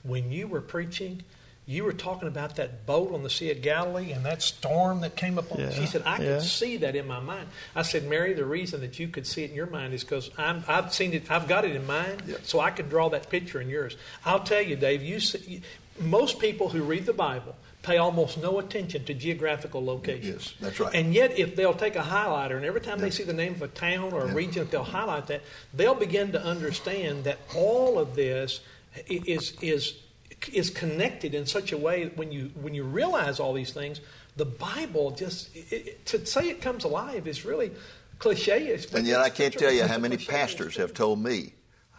when 0.03 0.31
you 0.31 0.47
were 0.47 0.61
preaching, 0.61 1.23
you 1.65 1.85
were 1.85 1.93
talking 1.93 2.27
about 2.27 2.57
that 2.57 2.85
boat 2.85 3.13
on 3.13 3.23
the 3.23 3.29
Sea 3.29 3.51
of 3.51 3.61
Galilee 3.61 4.11
and 4.11 4.25
that 4.25 4.41
storm 4.41 4.99
that 5.01 5.15
came 5.15 5.39
up 5.39 5.49
on 5.51 5.59
yeah, 5.59 5.69
She 5.71 5.85
said, 5.85 6.03
I 6.05 6.17
yeah. 6.17 6.37
could 6.37 6.41
see 6.41 6.77
that 6.77 6.95
in 6.95 7.07
my 7.07 7.21
mind. 7.21 7.47
I 7.75 7.83
said, 7.83 8.09
Mary, 8.09 8.33
the 8.33 8.45
reason 8.45 8.81
that 8.81 8.99
you 8.99 9.07
could 9.07 9.25
see 9.25 9.43
it 9.43 9.51
in 9.51 9.55
your 9.55 9.67
mind 9.67 9.93
is 9.93 10.03
because 10.03 10.29
I've 10.37 10.93
seen 10.93 11.13
it, 11.13 11.31
I've 11.31 11.47
got 11.47 11.63
it 11.63 11.75
in 11.75 11.87
mind, 11.87 12.23
yeah. 12.27 12.35
so 12.43 12.59
I 12.59 12.71
could 12.71 12.89
draw 12.89 13.09
that 13.09 13.29
picture 13.29 13.61
in 13.61 13.69
yours. 13.69 13.95
I'll 14.25 14.43
tell 14.43 14.61
you, 14.61 14.75
Dave, 14.75 15.01
you 15.03 15.21
see, 15.21 15.61
most 16.01 16.39
people 16.39 16.69
who 16.69 16.83
read 16.83 17.05
the 17.05 17.13
Bible 17.13 17.55
pay 17.83 17.97
almost 17.97 18.37
no 18.41 18.59
attention 18.59 19.03
to 19.03 19.13
geographical 19.13 19.83
locations. 19.83 20.25
Yes, 20.25 20.53
that's 20.59 20.79
right. 20.79 20.95
And 20.95 21.13
yet, 21.13 21.37
if 21.37 21.55
they'll 21.55 21.73
take 21.73 21.95
a 21.95 22.01
highlighter 22.01 22.55
and 22.55 22.65
every 22.65 22.81
time 22.81 22.97
yeah. 22.97 23.05
they 23.05 23.11
see 23.11 23.23
the 23.23 23.33
name 23.33 23.53
of 23.53 23.61
a 23.61 23.67
town 23.67 24.13
or 24.13 24.23
a 24.23 24.27
yeah. 24.27 24.33
region, 24.33 24.63
if 24.63 24.71
they'll 24.71 24.83
highlight 24.83 25.27
that, 25.27 25.41
they'll 25.73 25.93
begin 25.93 26.31
to 26.31 26.43
understand 26.43 27.25
that 27.25 27.37
all 27.55 27.99
of 27.99 28.15
this 28.15 28.61
is 29.07 29.53
is 29.61 29.99
is 30.51 30.69
connected 30.69 31.33
in 31.33 31.45
such 31.45 31.71
a 31.71 31.77
way 31.77 32.05
that 32.05 32.17
when 32.17 32.31
you 32.31 32.51
when 32.61 32.73
you 32.73 32.83
realize 32.83 33.39
all 33.39 33.53
these 33.53 33.73
things, 33.73 34.01
the 34.37 34.45
Bible 34.45 35.11
just 35.11 35.55
it, 35.55 35.71
it, 35.71 36.05
to 36.07 36.25
say 36.25 36.49
it 36.49 36.61
comes 36.61 36.85
alive 36.85 37.27
is 37.27 37.45
really 37.45 37.71
cliche. 38.19 38.77
And 38.93 39.05
yet, 39.05 39.19
I 39.19 39.29
can't 39.29 39.53
tell 39.53 39.71
you 39.71 39.83
how 39.83 39.97
many 39.97 40.17
pastors 40.17 40.77
have 40.77 40.93
told 40.93 41.19
me, 41.19 41.53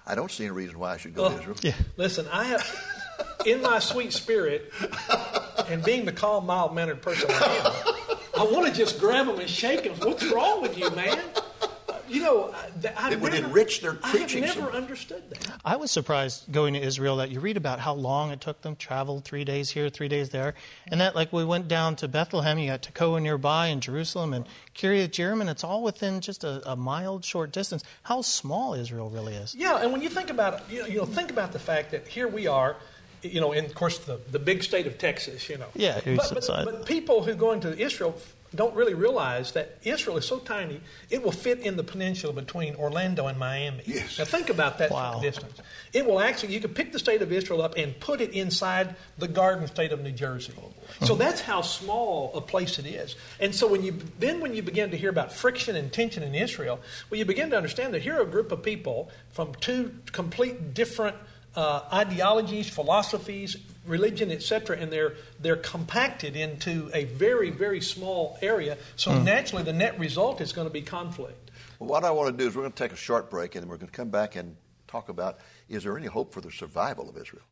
"I 0.06 0.14
don't 0.14 0.30
see 0.30 0.44
any 0.44 0.52
reason 0.52 0.78
why 0.78 0.94
I 0.94 0.96
should 0.96 1.14
go 1.14 1.28
to 1.28 1.38
Israel." 1.38 1.56
Yeah. 1.62 1.74
Listen, 1.96 2.26
I 2.32 2.44
have 2.44 2.64
in 3.46 3.62
my 3.62 3.78
sweet 3.78 4.12
spirit 4.12 4.72
and 5.68 5.82
being 5.82 6.04
the 6.04 6.12
calm, 6.12 6.46
mild 6.46 6.74
mannered 6.74 7.02
person 7.02 7.30
I 7.30 7.34
am, 7.34 8.48
I 8.48 8.52
want 8.52 8.66
to 8.66 8.72
just 8.72 8.98
grab 8.98 9.26
them 9.26 9.38
and 9.38 9.48
shake 9.48 9.84
them. 9.84 9.94
What's 9.94 10.24
wrong 10.30 10.62
with 10.62 10.76
you, 10.76 10.90
man? 10.90 11.18
You 12.06 12.20
know, 12.22 12.54
I, 12.96 13.12
it 13.12 13.20
would 13.20 13.32
never, 13.32 13.46
enrich 13.46 13.80
their 13.80 13.94
preaching. 13.94 14.44
I 14.44 14.48
have 14.48 14.58
never 14.58 14.70
understood 14.70 15.22
that. 15.30 15.58
I 15.64 15.76
was 15.76 15.90
surprised 15.90 16.52
going 16.52 16.74
to 16.74 16.80
Israel 16.80 17.16
that 17.16 17.30
you 17.30 17.40
read 17.40 17.56
about 17.56 17.80
how 17.80 17.94
long 17.94 18.30
it 18.30 18.40
took 18.42 18.60
them, 18.60 18.76
traveled 18.76 19.24
three 19.24 19.42
days 19.42 19.70
here, 19.70 19.88
three 19.88 20.08
days 20.08 20.28
there, 20.28 20.54
and 20.86 21.00
that 21.00 21.14
like 21.14 21.32
we 21.32 21.44
went 21.44 21.66
down 21.66 21.96
to 21.96 22.08
Bethlehem, 22.08 22.58
you 22.58 22.68
got 22.68 22.82
Tekoa 22.82 23.22
nearby, 23.22 23.68
and 23.68 23.80
Jerusalem, 23.80 24.34
and 24.34 24.46
Kiryat 24.74 25.10
Jearim, 25.10 25.40
and 25.40 25.48
it's 25.48 25.64
all 25.64 25.82
within 25.82 26.20
just 26.20 26.44
a, 26.44 26.70
a, 26.70 26.76
mild, 26.76 27.24
short 27.24 27.52
distance. 27.52 27.82
How 28.02 28.20
small 28.20 28.74
Israel 28.74 29.08
really 29.08 29.34
is. 29.34 29.54
Yeah, 29.54 29.82
and 29.82 29.90
when 29.90 30.02
you 30.02 30.10
think 30.10 30.28
about 30.28 30.54
it, 30.54 30.62
you 30.70 30.80
know, 30.80 30.86
you 30.86 30.96
know, 30.98 31.06
think 31.06 31.30
about 31.30 31.52
the 31.52 31.58
fact 31.58 31.90
that 31.92 32.06
here 32.06 32.28
we 32.28 32.46
are 32.46 32.76
you 33.24 33.40
know, 33.40 33.52
in 33.52 33.64
of 33.64 33.74
course 33.74 33.98
the, 33.98 34.20
the 34.30 34.38
big 34.38 34.62
state 34.62 34.86
of 34.86 34.98
Texas, 34.98 35.48
you 35.48 35.58
know. 35.58 35.68
Yeah, 35.74 36.00
but, 36.04 36.30
but, 36.34 36.46
but, 36.46 36.86
people 36.86 37.24
who 37.24 37.34
go 37.34 37.52
into 37.52 37.76
Israel 37.78 38.16
don't 38.54 38.74
really 38.74 38.94
realize 38.94 39.52
that 39.52 39.78
Israel 39.82 40.16
is 40.16 40.26
so 40.26 40.38
tiny, 40.38 40.80
it 41.10 41.22
will 41.22 41.32
fit 41.32 41.60
in 41.60 41.76
the 41.76 41.82
peninsula 41.82 42.32
between 42.32 42.76
Orlando 42.76 43.26
and 43.26 43.38
Miami. 43.38 43.82
Yes. 43.84 44.18
Now 44.18 44.24
think 44.24 44.48
about 44.48 44.78
that 44.78 44.90
wow. 44.90 45.18
distance. 45.20 45.60
It 45.92 46.06
will 46.06 46.20
actually, 46.20 46.54
you 46.54 46.60
could 46.60 46.74
pick 46.74 46.92
the 46.92 46.98
state 46.98 47.22
of 47.22 47.32
Israel 47.32 47.62
up 47.62 47.74
and 47.76 47.98
put 47.98 48.20
it 48.20 48.30
inside 48.30 48.94
the 49.18 49.28
garden 49.28 49.66
state 49.66 49.92
of 49.92 50.00
New 50.02 50.12
Jersey. 50.12 50.52
Oh, 50.60 51.06
so 51.06 51.14
that's 51.14 51.40
how 51.40 51.62
small 51.62 52.32
a 52.34 52.40
place 52.40 52.78
it 52.78 52.86
is. 52.86 53.16
And 53.40 53.54
so 53.54 53.66
when 53.66 53.82
you, 53.82 53.98
then 54.18 54.40
when 54.40 54.54
you 54.54 54.62
begin 54.62 54.90
to 54.90 54.96
hear 54.96 55.10
about 55.10 55.32
friction 55.32 55.76
and 55.76 55.92
tension 55.92 56.22
in 56.22 56.34
Israel, 56.34 56.80
well, 57.10 57.18
you 57.18 57.24
begin 57.24 57.50
to 57.50 57.56
understand 57.56 57.94
that 57.94 58.02
here 58.02 58.16
are 58.16 58.22
a 58.22 58.26
group 58.26 58.52
of 58.52 58.62
people 58.62 59.10
from 59.32 59.54
two 59.56 59.92
complete 60.12 60.74
different 60.74 61.16
uh, 61.56 61.82
ideologies, 61.92 62.68
philosophies, 62.68 63.56
religion, 63.86 64.30
etc., 64.30 64.76
and 64.78 64.92
they're 64.92 65.14
they're 65.40 65.56
compacted 65.56 66.36
into 66.36 66.90
a 66.94 67.04
very 67.04 67.50
very 67.50 67.80
small 67.80 68.38
area. 68.42 68.76
So 68.96 69.10
mm. 69.10 69.24
naturally, 69.24 69.62
the 69.62 69.72
net 69.72 69.98
result 69.98 70.40
is 70.40 70.52
going 70.52 70.66
to 70.66 70.72
be 70.72 70.82
conflict. 70.82 71.50
Well, 71.78 71.88
what 71.88 72.04
I 72.04 72.10
want 72.10 72.36
to 72.36 72.42
do 72.42 72.48
is 72.48 72.56
we're 72.56 72.62
going 72.62 72.72
to 72.72 72.82
take 72.82 72.92
a 72.92 72.96
short 72.96 73.30
break, 73.30 73.54
and 73.54 73.62
then 73.62 73.68
we're 73.68 73.76
going 73.76 73.90
to 73.90 73.96
come 73.96 74.10
back 74.10 74.36
and 74.36 74.56
talk 74.86 75.08
about 75.08 75.38
is 75.68 75.82
there 75.84 75.96
any 75.96 76.06
hope 76.06 76.32
for 76.32 76.40
the 76.40 76.50
survival 76.50 77.08
of 77.08 77.16
Israel. 77.16 77.42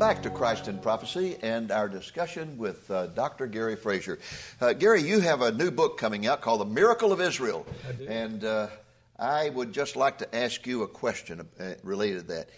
Back 0.00 0.22
to 0.22 0.30
Christ 0.30 0.66
in 0.66 0.78
Prophecy 0.78 1.36
and 1.42 1.70
our 1.70 1.86
discussion 1.86 2.56
with 2.56 2.90
uh, 2.90 3.08
Dr. 3.08 3.46
Gary 3.46 3.76
Frazier. 3.76 4.18
Uh, 4.58 4.72
Gary, 4.72 5.02
you 5.02 5.20
have 5.20 5.42
a 5.42 5.52
new 5.52 5.70
book 5.70 5.98
coming 5.98 6.26
out 6.26 6.40
called 6.40 6.62
The 6.62 6.64
Miracle 6.64 7.12
of 7.12 7.20
Israel. 7.20 7.66
I 7.86 7.92
do. 7.92 8.06
And 8.06 8.42
uh, 8.42 8.68
I 9.18 9.50
would 9.50 9.74
just 9.74 9.96
like 9.96 10.16
to 10.16 10.34
ask 10.34 10.66
you 10.66 10.84
a 10.84 10.88
question 10.88 11.46
uh, 11.60 11.74
related 11.82 12.20
to 12.20 12.26
that. 12.28 12.48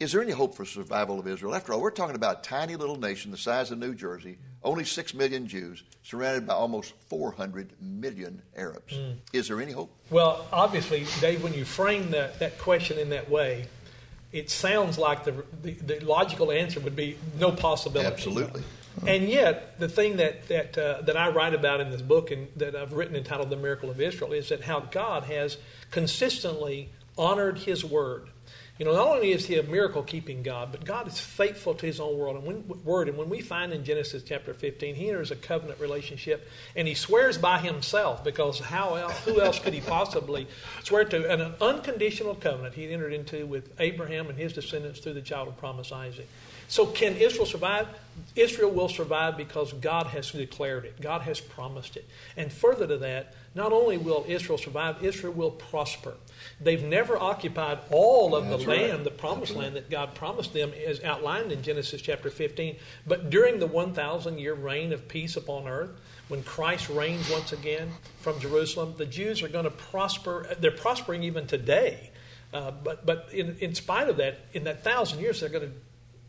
Is 0.00 0.12
there 0.12 0.20
any 0.20 0.32
hope 0.32 0.54
for 0.54 0.66
survival 0.66 1.18
of 1.18 1.26
Israel? 1.26 1.54
After 1.54 1.72
all, 1.72 1.80
we're 1.80 1.92
talking 1.92 2.14
about 2.14 2.40
a 2.40 2.42
tiny 2.42 2.76
little 2.76 2.98
nation 2.98 3.30
the 3.30 3.38
size 3.38 3.70
of 3.70 3.78
New 3.78 3.94
Jersey, 3.94 4.36
only 4.62 4.84
6 4.84 5.14
million 5.14 5.48
Jews, 5.48 5.84
surrounded 6.02 6.46
by 6.46 6.52
almost 6.52 6.92
400 7.08 7.72
million 7.80 8.42
Arabs. 8.54 8.94
Hmm. 8.94 9.12
Is 9.32 9.48
there 9.48 9.62
any 9.62 9.72
hope? 9.72 9.96
Well, 10.10 10.46
obviously, 10.52 11.06
Dave, 11.22 11.42
when 11.42 11.54
you 11.54 11.64
frame 11.64 12.10
that, 12.10 12.38
that 12.38 12.58
question 12.58 12.98
in 12.98 13.08
that 13.08 13.30
way, 13.30 13.66
it 14.32 14.50
sounds 14.50 14.98
like 14.98 15.24
the, 15.24 15.44
the, 15.62 15.72
the 15.72 16.00
logical 16.00 16.50
answer 16.50 16.80
would 16.80 16.96
be 16.96 17.18
no 17.38 17.52
possibility. 17.52 18.12
Absolutely. 18.12 18.62
And 19.06 19.28
yet, 19.28 19.78
the 19.78 19.88
thing 19.88 20.18
that 20.18 20.48
that 20.48 20.76
uh, 20.76 21.02
that 21.02 21.16
I 21.16 21.30
write 21.30 21.54
about 21.54 21.80
in 21.80 21.90
this 21.90 22.02
book 22.02 22.30
and 22.30 22.48
that 22.56 22.76
I've 22.76 22.92
written 22.92 23.16
entitled 23.16 23.50
"The 23.50 23.56
Miracle 23.56 23.90
of 23.90 24.00
Israel" 24.00 24.32
is 24.32 24.50
that 24.50 24.62
how 24.62 24.80
God 24.80 25.24
has 25.24 25.56
consistently 25.90 26.90
honored 27.16 27.60
His 27.60 27.84
word. 27.84 28.28
You 28.78 28.86
know, 28.86 28.94
not 28.94 29.06
only 29.06 29.32
is 29.32 29.46
He 29.46 29.58
a 29.58 29.62
miracle 29.62 30.02
keeping 30.02 30.42
God, 30.42 30.72
but 30.72 30.84
God 30.84 31.06
is 31.06 31.20
faithful 31.20 31.74
to 31.74 31.86
His 31.86 32.00
own 32.00 32.16
world 32.16 32.36
and 32.36 32.46
when, 32.46 32.82
word. 32.84 33.08
And 33.08 33.18
when 33.18 33.28
we 33.28 33.40
find 33.40 33.72
in 33.72 33.84
Genesis 33.84 34.22
chapter 34.22 34.54
15, 34.54 34.94
He 34.94 35.08
enters 35.08 35.30
a 35.30 35.36
covenant 35.36 35.78
relationship 35.78 36.48
and 36.74 36.88
He 36.88 36.94
swears 36.94 37.36
by 37.36 37.58
Himself 37.58 38.24
because 38.24 38.58
how 38.58 38.94
else, 38.94 39.18
who 39.24 39.40
else 39.40 39.58
could 39.58 39.74
He 39.74 39.80
possibly 39.80 40.48
swear 40.84 41.04
to? 41.04 41.30
And 41.30 41.42
an 41.42 41.54
unconditional 41.60 42.34
covenant 42.34 42.74
He 42.74 42.90
entered 42.90 43.12
into 43.12 43.46
with 43.46 43.72
Abraham 43.78 44.28
and 44.28 44.38
his 44.38 44.52
descendants 44.52 45.00
through 45.00 45.14
the 45.14 45.22
child 45.22 45.48
of 45.48 45.56
promise 45.58 45.92
Isaac. 45.92 46.28
So, 46.72 46.86
can 46.86 47.16
Israel 47.16 47.44
survive? 47.44 47.86
Israel 48.34 48.70
will 48.70 48.88
survive 48.88 49.36
because 49.36 49.74
God 49.74 50.06
has 50.06 50.30
declared 50.30 50.86
it, 50.86 50.98
God 51.02 51.20
has 51.20 51.38
promised 51.38 51.98
it. 51.98 52.08
And 52.34 52.50
further 52.50 52.86
to 52.86 52.96
that, 52.96 53.34
not 53.54 53.74
only 53.74 53.98
will 53.98 54.24
Israel 54.26 54.56
survive, 54.56 55.04
Israel 55.04 55.34
will 55.34 55.50
prosper. 55.50 56.14
They've 56.62 56.82
never 56.82 57.18
occupied 57.18 57.80
all 57.90 58.34
of 58.34 58.48
That's 58.48 58.62
the 58.62 58.70
right. 58.70 58.90
land, 58.90 59.04
the 59.04 59.10
promised 59.10 59.54
land 59.54 59.76
that 59.76 59.90
God 59.90 60.14
promised 60.14 60.54
them, 60.54 60.72
as 60.86 61.04
outlined 61.04 61.52
in 61.52 61.62
Genesis 61.62 62.00
chapter 62.00 62.30
15. 62.30 62.76
But 63.06 63.28
during 63.28 63.58
the 63.58 63.66
1,000 63.66 64.38
year 64.38 64.54
reign 64.54 64.94
of 64.94 65.06
peace 65.08 65.36
upon 65.36 65.68
earth, 65.68 65.90
when 66.28 66.42
Christ 66.42 66.88
reigns 66.88 67.28
once 67.28 67.52
again 67.52 67.90
from 68.22 68.40
Jerusalem, 68.40 68.94
the 68.96 69.04
Jews 69.04 69.42
are 69.42 69.48
going 69.48 69.64
to 69.64 69.70
prosper. 69.70 70.56
They're 70.58 70.70
prospering 70.70 71.22
even 71.22 71.46
today. 71.46 72.08
Uh, 72.54 72.70
but 72.70 73.04
but 73.04 73.28
in, 73.30 73.58
in 73.60 73.74
spite 73.74 74.08
of 74.08 74.16
that, 74.16 74.40
in 74.54 74.64
that 74.64 74.82
thousand 74.82 75.20
years, 75.20 75.40
they're 75.40 75.50
going 75.50 75.68
to 75.68 75.72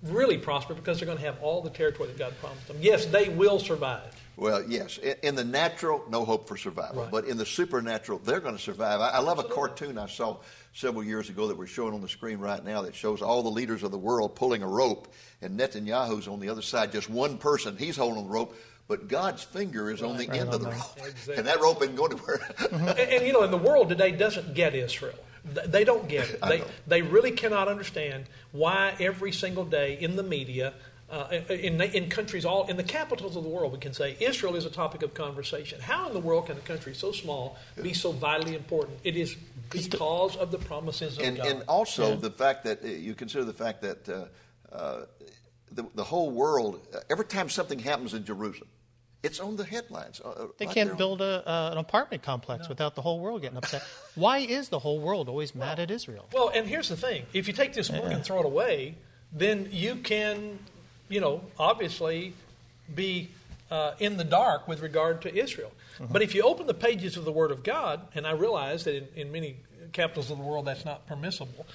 really 0.03 0.37
prosper 0.37 0.73
because 0.73 0.99
they're 0.99 1.05
going 1.05 1.17
to 1.17 1.23
have 1.23 1.41
all 1.41 1.61
the 1.61 1.69
territory 1.69 2.09
that 2.09 2.17
God 2.17 2.33
promised 2.39 2.67
them. 2.67 2.77
Yes, 2.81 3.05
they 3.05 3.29
will 3.29 3.59
survive. 3.59 4.15
Well, 4.35 4.63
yes. 4.67 4.97
In, 5.21 5.35
the 5.35 5.43
natural, 5.43 6.03
no 6.09 6.25
hope 6.25 6.47
for 6.47 6.57
survival. 6.57 7.03
Right. 7.03 7.11
But 7.11 7.25
in 7.25 7.37
the 7.37 7.45
supernatural, 7.45 8.19
they're 8.19 8.39
going 8.39 8.55
to 8.55 8.61
survive. 8.61 8.99
I, 8.99 9.09
I 9.09 9.19
love 9.19 9.39
a 9.39 9.43
cartoon 9.43 9.97
I 9.97 10.07
saw 10.07 10.37
several 10.73 11.03
years 11.03 11.29
ago 11.29 11.47
that 11.47 11.57
we're 11.57 11.67
showing 11.67 11.93
on 11.93 12.01
the 12.01 12.09
screen 12.09 12.39
right 12.39 12.63
now 12.63 12.81
that 12.81 12.95
shows 12.95 13.21
all 13.21 13.43
the 13.43 13.51
leaders 13.51 13.83
of 13.83 13.91
the 13.91 13.97
world 13.97 14.35
pulling 14.35 14.63
a 14.63 14.67
rope, 14.67 15.13
and 15.41 15.59
Netanyahu's 15.59 16.27
on 16.27 16.39
the 16.39 16.49
other 16.49 16.63
side, 16.63 16.91
just 16.91 17.09
one 17.09 17.37
person. 17.37 17.77
He's 17.77 17.95
holding 17.95 18.23
the 18.23 18.29
rope, 18.29 18.57
but 18.87 19.07
God's 19.07 19.43
finger 19.43 19.91
is 19.91 20.01
on 20.01 20.17
the 20.17 20.29
end 20.31 20.49
of 20.49 20.61
the 20.61 20.71
rope. 20.71 20.97
Exactly. 20.97 21.35
And 21.37 21.47
that 21.47 21.61
rope 21.61 21.81
isn't 21.83 21.95
going 21.95 22.13
anywhere. 22.13 22.41
and, 22.71 22.99
and, 22.99 23.27
you 23.27 23.33
know, 23.33 23.43
and 23.43 23.53
the 23.53 23.57
world 23.57 23.89
today 23.89 24.11
doesn't 24.11 24.55
get 24.55 24.73
Israel. 24.73 25.15
Th- 25.45 25.67
They 25.67 25.83
don't 25.83 26.07
get 26.07 26.29
it. 26.29 26.39
They, 26.47 26.63
they 26.87 27.01
really 27.01 27.31
cannot 27.31 27.67
understand 27.67 28.25
why 28.51 28.93
every 28.99 29.31
single 29.31 29.65
day 29.65 29.97
in 29.99 30.15
the 30.15 30.23
media, 30.23 30.73
uh, 31.09 31.27
in, 31.49 31.79
in 31.81 32.09
countries 32.09 32.45
all 32.45 32.67
in 32.67 32.77
the 32.77 32.83
capitals 32.83 33.35
of 33.35 33.43
the 33.43 33.49
world, 33.49 33.71
we 33.71 33.79
can 33.79 33.93
say 33.93 34.17
Israel 34.19 34.55
is 34.55 34.65
a 34.65 34.69
topic 34.69 35.03
of 35.03 35.13
conversation. 35.13 35.79
How 35.79 36.07
in 36.07 36.13
the 36.13 36.19
world 36.19 36.47
can 36.47 36.57
a 36.57 36.61
country 36.61 36.93
so 36.93 37.11
small 37.11 37.57
be 37.81 37.93
so 37.93 38.11
vitally 38.11 38.55
important? 38.55 38.99
It 39.03 39.15
is 39.15 39.35
because 39.69 40.35
of 40.35 40.51
the 40.51 40.57
promises 40.59 41.17
of 41.17 41.23
and, 41.23 41.37
God. 41.37 41.47
and 41.47 41.63
also 41.67 42.15
the 42.15 42.31
fact 42.31 42.63
that 42.63 42.83
uh, 42.83 42.87
you 42.87 43.15
consider 43.15 43.43
the 43.43 43.53
fact 43.53 43.81
that 43.81 44.09
uh, 44.09 44.25
uh, 44.75 45.05
the, 45.71 45.85
the 45.95 46.03
whole 46.03 46.31
world, 46.31 46.87
uh, 46.93 46.99
every 47.09 47.25
time 47.25 47.49
something 47.49 47.79
happens 47.79 48.13
in 48.13 48.23
Jerusalem, 48.25 48.69
it's 49.23 49.39
on 49.39 49.55
the 49.55 49.63
headlines. 49.63 50.21
uh, 50.23 50.29
uh, 50.29 50.47
They 50.57 50.65
right 50.65 50.75
can't 50.75 50.97
build 50.97 51.21
a, 51.21 51.47
uh, 51.49 51.71
an 51.71 51.77
apartment 51.77 52.21
complex 52.23 52.67
without 52.69 52.93
the 52.95 53.01
whole 53.01 53.19
world 53.19 53.41
getting 53.41 53.57
upset. 53.57 53.81
Why 54.15 54.39
is 54.39 54.69
the 54.69 54.79
whole 54.79 54.99
world 54.99 55.29
always 55.29 55.55
mad 55.55 55.79
at 55.79 55.89
Israel? 55.89 56.25
Well, 56.33 56.49
and 56.53 56.67
here's 56.67 56.89
the 56.89 56.97
thing: 56.97 57.25
if 57.33 57.47
you 57.47 57.53
take 57.53 57.73
this 57.73 57.89
book 57.89 58.11
and 58.11 58.23
throw 58.23 58.39
it 58.41 58.45
away, 58.45 58.95
then 59.31 59.69
you 59.71 59.95
can, 59.95 60.59
you 61.09 61.21
know, 61.21 61.41
obviously 61.57 62.33
be 62.93 63.29
uh, 63.71 63.93
in 63.99 64.17
the 64.17 64.23
dark 64.25 64.67
with 64.67 64.81
regard 64.81 65.21
to 65.23 65.33
Israel. 65.33 65.71
But 66.11 66.21
if 66.21 66.35
you 66.35 66.41
open 66.43 66.67
the 66.67 66.73
pages 66.73 67.17
of 67.17 67.23
the 67.23 67.31
Word 67.31 67.51
of 67.51 67.63
God, 67.63 68.01
and 68.15 68.27
I 68.27 68.31
realize 68.31 68.83
that 68.83 68.95
in, 68.95 69.07
in 69.15 69.31
many 69.31 69.55
capitals 69.93 70.31
of 70.31 70.37
the 70.37 70.43
world 70.43 70.65
that's 70.65 70.83
not 70.83 71.07
permissible, 71.07 71.65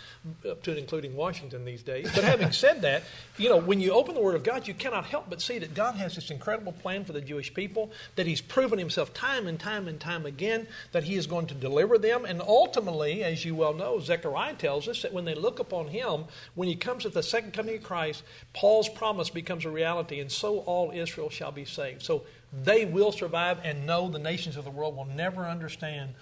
up 0.49 0.63
to 0.65 0.71
and 0.71 0.79
including 0.79 1.17
Washington 1.17 1.65
these 1.65 1.83
days. 1.83 2.11
But 2.15 2.25
having 2.25 2.53
said 2.53 2.83
that, 2.83 3.05
you 3.39 3.49
know, 3.49 3.57
when 3.57 3.81
you 3.81 3.93
open 3.93 4.15
the 4.15 4.21
Word 4.21 4.35
of 4.35 4.43
God, 4.43 4.69
you 4.69 4.75
cannot 4.75 5.07
help 5.07 5.31
but 5.31 5.41
see 5.41 5.59
that 5.59 5.75
God 5.75 5.95
has 5.95 6.15
this 6.17 6.31
incredible 6.31 6.73
plan 6.73 7.05
for 7.05 7.13
the 7.13 7.21
Jewish 7.21 7.55
people, 7.55 7.91
that 8.17 8.27
He's 8.27 8.41
proven 8.41 8.79
Himself 8.79 9.15
time 9.15 9.47
and 9.47 9.59
time 9.59 9.89
and 9.89 9.99
time 9.99 10.27
again, 10.27 10.67
that 10.93 11.05
He 11.05 11.15
is 11.15 11.27
going 11.27 11.47
to 11.47 11.55
deliver 11.55 11.97
them. 11.97 12.25
And 12.25 12.43
ultimately, 12.43 13.23
as 13.25 13.45
you 13.45 13.55
well 13.55 13.73
know, 13.73 14.01
Zechariah 14.01 14.55
tells 14.55 14.89
us 14.89 15.03
that 15.03 15.13
when 15.13 15.25
they 15.25 15.35
look 15.35 15.59
upon 15.61 15.89
Him, 15.89 16.25
when 16.55 16.69
He 16.69 16.77
comes 16.77 17.07
at 17.07 17.15
the 17.15 17.23
second 17.23 17.53
coming 17.53 17.77
of 17.77 17.83
Christ, 17.83 18.25
Paul's 18.53 18.89
promise 18.89 19.31
becomes 19.31 19.65
a 19.65 19.71
reality, 19.71 20.21
and 20.21 20.31
so 20.31 20.59
all 20.61 20.91
Israel 20.91 21.31
shall 21.31 21.53
be 21.53 21.65
saved. 21.65 22.03
So 22.03 22.25
they 22.53 22.85
will 22.85 23.13
survive, 23.13 23.59
and 23.63 23.87
no, 23.87 24.09
the 24.09 24.19
nations 24.19 24.57
of 24.57 24.65
the 24.65 24.71
world 24.71 24.97
will 24.97 25.05
never 25.05 25.47
understand 25.47 26.15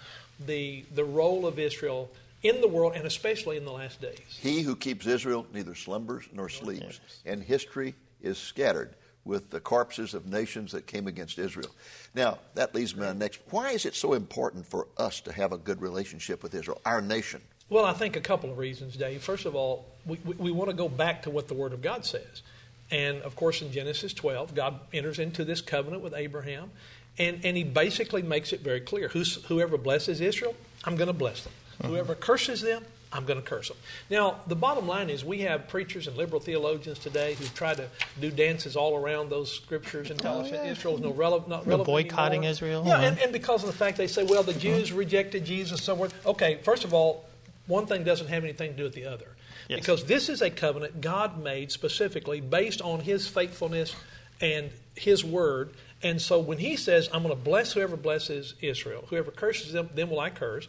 the, 0.45 0.85
the 0.93 1.05
role 1.05 1.45
of 1.45 1.59
Israel 1.59 2.09
in 2.43 2.61
the 2.61 2.67
world, 2.67 2.93
and 2.95 3.05
especially 3.05 3.57
in 3.57 3.65
the 3.65 3.71
last 3.71 4.01
days. 4.01 4.19
He 4.39 4.61
who 4.61 4.75
keeps 4.75 5.05
Israel 5.05 5.45
neither 5.53 5.75
slumbers 5.75 6.25
nor 6.31 6.49
sleeps, 6.49 6.99
and 7.25 7.43
history 7.43 7.95
is 8.21 8.37
scattered 8.37 8.95
with 9.25 9.49
the 9.49 9.59
corpses 9.59 10.13
of 10.13 10.25
nations 10.25 10.71
that 10.71 10.87
came 10.87 11.07
against 11.07 11.37
Israel. 11.37 11.69
Now, 12.15 12.39
that 12.55 12.73
leads 12.73 12.95
me 12.95 13.01
to 13.01 13.07
the 13.07 13.13
next. 13.13 13.41
Why 13.49 13.71
is 13.71 13.85
it 13.85 13.93
so 13.93 14.13
important 14.13 14.65
for 14.65 14.87
us 14.97 15.19
to 15.21 15.33
have 15.33 15.51
a 15.51 15.57
good 15.57 15.81
relationship 15.81 16.41
with 16.41 16.55
Israel, 16.55 16.81
our 16.85 17.01
nation? 17.01 17.41
Well, 17.69 17.83
I 17.83 17.93
think 17.93 18.15
a 18.15 18.21
couple 18.21 18.49
of 18.49 18.57
reasons, 18.57 18.95
Dave. 18.95 19.21
First 19.21 19.45
of 19.45 19.53
all, 19.53 19.85
we, 20.05 20.17
we, 20.23 20.35
we 20.35 20.51
want 20.51 20.69
to 20.69 20.75
go 20.75 20.87
back 20.87 21.23
to 21.23 21.29
what 21.29 21.49
the 21.49 21.53
Word 21.53 21.73
of 21.73 21.81
God 21.81 22.05
says. 22.05 22.41
And 22.89 23.21
of 23.23 23.35
course, 23.35 23.61
in 23.61 23.71
Genesis 23.71 24.13
12, 24.13 24.55
God 24.55 24.79
enters 24.93 25.19
into 25.19 25.43
this 25.43 25.59
covenant 25.59 26.01
with 26.01 26.13
Abraham, 26.13 26.71
and, 27.19 27.43
and 27.43 27.57
he 27.57 27.63
basically 27.63 28.21
makes 28.21 28.53
it 28.53 28.61
very 28.61 28.79
clear 28.81 29.07
Who's, 29.09 29.43
whoever 29.45 29.77
blesses 29.77 30.21
Israel, 30.21 30.55
I'm 30.83 30.95
going 30.95 31.07
to 31.07 31.13
bless 31.13 31.43
them. 31.43 31.53
Whoever 31.85 32.15
curses 32.15 32.61
them, 32.61 32.83
I'm 33.13 33.25
going 33.25 33.39
to 33.39 33.45
curse 33.45 33.67
them. 33.69 33.77
Now, 34.09 34.39
the 34.47 34.55
bottom 34.55 34.87
line 34.87 35.09
is 35.09 35.23
we 35.23 35.41
have 35.41 35.67
preachers 35.67 36.07
and 36.07 36.17
liberal 36.17 36.41
theologians 36.41 36.99
today 36.99 37.35
who 37.35 37.45
try 37.45 37.73
to 37.75 37.87
do 38.19 38.31
dances 38.31 38.75
all 38.75 38.95
around 38.97 39.29
those 39.29 39.51
scriptures 39.51 40.09
and 40.09 40.19
tell 40.19 40.41
us 40.41 40.51
that 40.51 40.65
Israel 40.65 40.95
is 40.95 41.01
no 41.01 41.13
rele- 41.13 41.47
not 41.47 41.63
They're 41.63 41.77
relevant 41.77 41.85
boycotting 41.85 42.39
anymore. 42.39 42.51
Israel. 42.51 42.83
Yeah, 42.85 42.93
Uh-huh. 42.95 43.03
and, 43.05 43.19
and 43.19 43.31
because 43.31 43.63
of 43.63 43.67
the 43.67 43.75
fact 43.77 43.97
they 43.97 44.07
say, 44.07 44.23
well, 44.23 44.43
the 44.43 44.53
Jews 44.53 44.91
rejected 44.91 45.45
Jesus, 45.45 45.81
so 45.83 45.95
forth. 45.95 46.13
Okay, 46.25 46.59
first 46.63 46.83
of 46.83 46.93
all, 46.93 47.25
one 47.67 47.85
thing 47.85 48.03
doesn't 48.03 48.27
have 48.27 48.43
anything 48.43 48.71
to 48.71 48.77
do 48.77 48.83
with 48.83 48.93
the 48.93 49.05
other. 49.05 49.27
Yes. 49.69 49.79
Because 49.81 50.05
this 50.05 50.29
is 50.29 50.41
a 50.41 50.49
covenant 50.49 51.01
God 51.01 51.41
made 51.43 51.71
specifically 51.71 52.39
based 52.41 52.81
on 52.81 53.01
his 53.01 53.27
faithfulness 53.27 53.95
and 54.41 54.71
his 54.95 55.23
word. 55.23 55.71
And 56.03 56.21
so 56.21 56.39
when 56.39 56.59
he 56.59 56.75
says, 56.75 57.09
I'm 57.13 57.23
going 57.23 57.35
to 57.35 57.41
bless 57.41 57.73
whoever 57.73 57.97
blesses 57.97 58.53
Israel, 58.61 59.05
whoever 59.09 59.31
curses 59.31 59.73
them, 59.73 59.89
then 59.93 60.09
will 60.09 60.19
I 60.19 60.29
curse. 60.29 60.67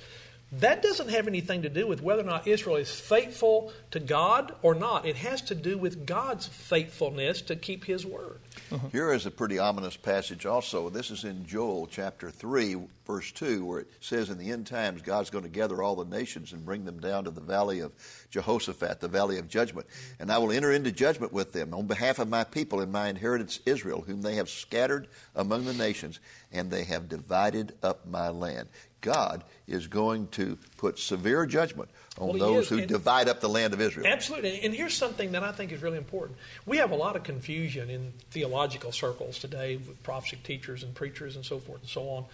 That 0.50 0.82
doesn't 0.82 1.10
have 1.10 1.28
anything 1.28 1.62
to 1.62 1.68
do 1.68 1.86
with 1.86 2.02
whether 2.02 2.22
or 2.22 2.26
not 2.26 2.46
Israel 2.46 2.76
is 2.76 2.90
faithful 2.90 3.70
to 3.90 4.00
God 4.00 4.54
or 4.62 4.74
not. 4.74 5.04
It 5.04 5.16
has 5.16 5.42
to 5.42 5.54
do 5.54 5.76
with 5.76 6.06
God's 6.06 6.46
faithfulness 6.46 7.42
to 7.42 7.56
keep 7.56 7.84
his 7.84 8.06
word. 8.06 8.40
Uh-huh. 8.72 8.88
Here 8.90 9.12
is 9.12 9.26
a 9.26 9.30
pretty 9.30 9.58
ominous 9.58 9.96
passage 9.96 10.46
also. 10.46 10.88
This 10.88 11.10
is 11.10 11.24
in 11.24 11.44
Joel 11.46 11.86
chapter 11.86 12.30
3, 12.30 12.76
verse 13.06 13.30
2, 13.32 13.64
where 13.64 13.80
it 13.80 13.90
says, 14.00 14.30
In 14.30 14.38
the 14.38 14.50
end 14.50 14.66
times, 14.66 15.02
God's 15.02 15.28
going 15.28 15.44
to 15.44 15.50
gather 15.50 15.82
all 15.82 15.96
the 15.96 16.16
nations 16.16 16.54
and 16.54 16.64
bring 16.64 16.86
them 16.86 16.98
down 16.98 17.24
to 17.24 17.30
the 17.30 17.42
valley 17.42 17.80
of 17.80 17.92
Jehoshaphat, 18.30 19.00
the 19.00 19.08
valley 19.08 19.38
of 19.38 19.48
judgment. 19.48 19.86
And 20.18 20.32
I 20.32 20.38
will 20.38 20.52
enter 20.52 20.72
into 20.72 20.92
judgment 20.92 21.32
with 21.32 21.52
them 21.52 21.74
on 21.74 21.86
behalf 21.86 22.18
of 22.18 22.28
my 22.28 22.44
people 22.44 22.80
and 22.80 22.90
my 22.90 23.08
inheritance 23.08 23.60
Israel, 23.66 24.02
whom 24.06 24.22
they 24.22 24.36
have 24.36 24.48
scattered 24.48 25.08
among 25.34 25.66
the 25.66 25.74
nations, 25.74 26.20
and 26.52 26.70
they 26.70 26.84
have 26.84 27.08
divided 27.08 27.74
up 27.82 28.06
my 28.06 28.30
land. 28.30 28.68
God 29.00 29.44
is 29.66 29.86
going 29.86 30.28
to 30.28 30.58
put 30.76 30.98
severe 30.98 31.46
judgment 31.46 31.88
on 32.18 32.30
Well, 32.30 32.38
those 32.38 32.68
who 32.68 32.78
and- 32.78 32.88
divide 32.88 33.28
up 33.28 33.40
the 33.40 33.48
land 33.48 33.72
of 33.72 33.80
Israel. 33.80 34.06
Absolutely. 34.06 34.60
And 34.62 34.74
here's 34.74 34.94
something 34.94 35.32
that 35.32 35.44
I 35.44 35.52
think 35.52 35.72
is 35.72 35.82
really 35.82 35.98
important. 35.98 36.38
We 36.66 36.78
have 36.78 36.90
a 36.90 36.96
lot 36.96 37.16
of 37.16 37.22
confusion 37.22 37.90
in 37.90 38.12
theological 38.30 38.92
circles 38.92 39.38
today 39.38 39.76
with 39.76 40.02
prophetic 40.02 40.42
teachers 40.42 40.82
and 40.82 40.94
preachers 40.94 41.36
and 41.36 41.44
so 41.44 41.58
forth 41.58 41.80
and 41.80 41.88
so 41.88 42.08
on 42.08 42.24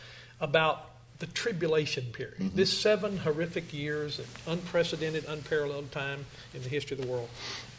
about 0.40 0.90
the 1.18 1.26
tribulation 1.26 2.04
period. 2.12 2.38
Mm-hmm. 2.38 2.56
This 2.56 2.76
seven 2.76 3.18
horrific 3.18 3.73
years 3.73 4.21
unprecedented, 4.47 5.25
unparalleled 5.26 5.92
time 5.92 6.26
in 6.52 6.62
the 6.62 6.68
history 6.68 6.97
of 6.99 7.04
the 7.04 7.11
world. 7.11 7.28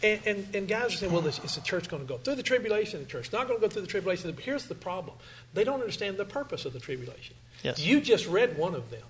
And, 0.02 0.22
and, 0.26 0.56
and 0.56 0.68
guys 0.68 0.94
are 0.94 0.98
saying, 0.98 1.12
well, 1.12 1.26
is 1.26 1.40
the 1.40 1.62
church 1.62 1.90
going 1.90 2.02
to 2.02 2.08
go 2.08 2.18
through 2.18 2.36
the 2.36 2.44
tribulation? 2.44 3.00
The 3.02 3.06
church 3.06 3.34
not 3.34 3.48
going 3.48 3.60
to 3.60 3.68
go 3.68 3.72
through 3.72 3.82
the 3.82 3.88
tribulation. 3.88 4.32
But 4.32 4.44
here's 4.44 4.66
the 4.68 4.76
problem 4.76 5.18
they 5.54 5.64
don't 5.64 5.80
understand 5.82 6.18
the 6.18 6.26
purpose 6.26 6.66
of 6.66 6.74
the 6.74 6.80
tribulation. 6.80 7.36
Yes. 7.64 7.80
You 7.80 8.02
just 8.02 8.28
read 8.28 8.58
one 8.58 8.76
of 8.76 8.90
them. 8.92 9.04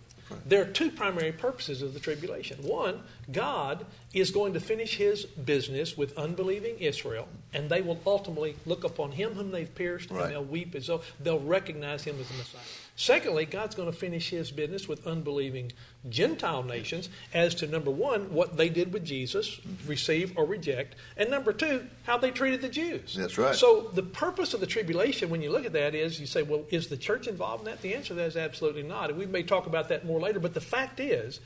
There 0.46 0.62
are 0.62 0.66
two 0.66 0.90
primary 0.90 1.32
purposes 1.32 1.82
of 1.82 1.94
the 1.94 2.00
tribulation. 2.00 2.58
One, 2.64 3.04
God 3.32 3.86
is 4.16 4.32
going 4.32 4.54
to 4.54 4.62
finish 4.62 4.96
his 4.96 5.26
business 5.26 5.98
with 5.98 6.18
unbelieving 6.18 6.80
Israel, 6.80 7.28
and 7.54 7.70
they 7.70 7.82
will 7.82 8.00
ultimately 8.08 8.56
look 8.66 8.86
upon 8.86 9.12
him 9.12 9.34
whom 9.34 9.52
they've 9.52 9.76
pierced, 9.76 10.10
right. 10.10 10.24
and 10.24 10.32
they'll 10.32 10.44
weep 10.44 10.74
as 10.74 10.88
though 10.88 11.02
they'll 11.20 11.38
recognize 11.38 12.06
him 12.06 12.18
as 12.20 12.28
the 12.30 12.34
Messiah. 12.36 12.62
Secondly, 12.96 13.46
God's 13.46 13.76
going 13.76 13.92
to 13.92 13.98
finish 13.98 14.30
his 14.30 14.52
business 14.52 14.88
with 14.88 15.06
unbelieving 15.06 15.74
Gentile 16.08 16.64
nations 16.64 17.10
as 17.34 17.54
to 17.56 17.68
number 17.68 17.92
one, 17.92 18.34
what 18.34 18.56
they 18.56 18.70
did 18.70 18.94
with 18.94 19.04
Jesus, 19.04 19.60
receive 19.86 20.32
or 20.38 20.46
reject, 20.46 20.96
and 21.18 21.30
number 21.30 21.52
two, 21.52 21.86
how 22.04 22.18
they 22.18 22.32
treated 22.32 22.62
the 22.62 22.70
Jews. 22.70 23.16
That's 23.16 23.38
right. 23.38 23.54
So 23.54 23.92
the 23.94 24.04
purpose 24.04 24.54
of 24.54 24.62
the 24.62 24.66
tribulation, 24.66 25.30
when 25.30 25.42
you 25.42 25.52
look 25.52 25.66
at 25.66 25.74
that, 25.74 25.94
is 25.94 26.22
you 26.22 26.26
say, 26.26 26.42
well, 26.42 26.64
is 26.70 26.88
the 26.88 26.96
church 26.96 27.28
involved 27.28 27.66
in 27.66 27.72
that? 27.72 27.82
The 27.82 27.96
answer 27.96 28.10
to 28.10 28.14
that 28.14 28.28
is 28.28 28.38
absolutely 28.38 28.84
not. 28.84 29.10
And 29.10 29.20
we 29.20 29.26
may 29.26 29.44
talk 29.44 29.66
about 29.66 29.90
that 29.90 30.06
more 30.06 30.22
later, 30.22 30.40
but 30.40 30.54
the 30.54 30.62
fact 30.62 31.02
is, 31.02 31.42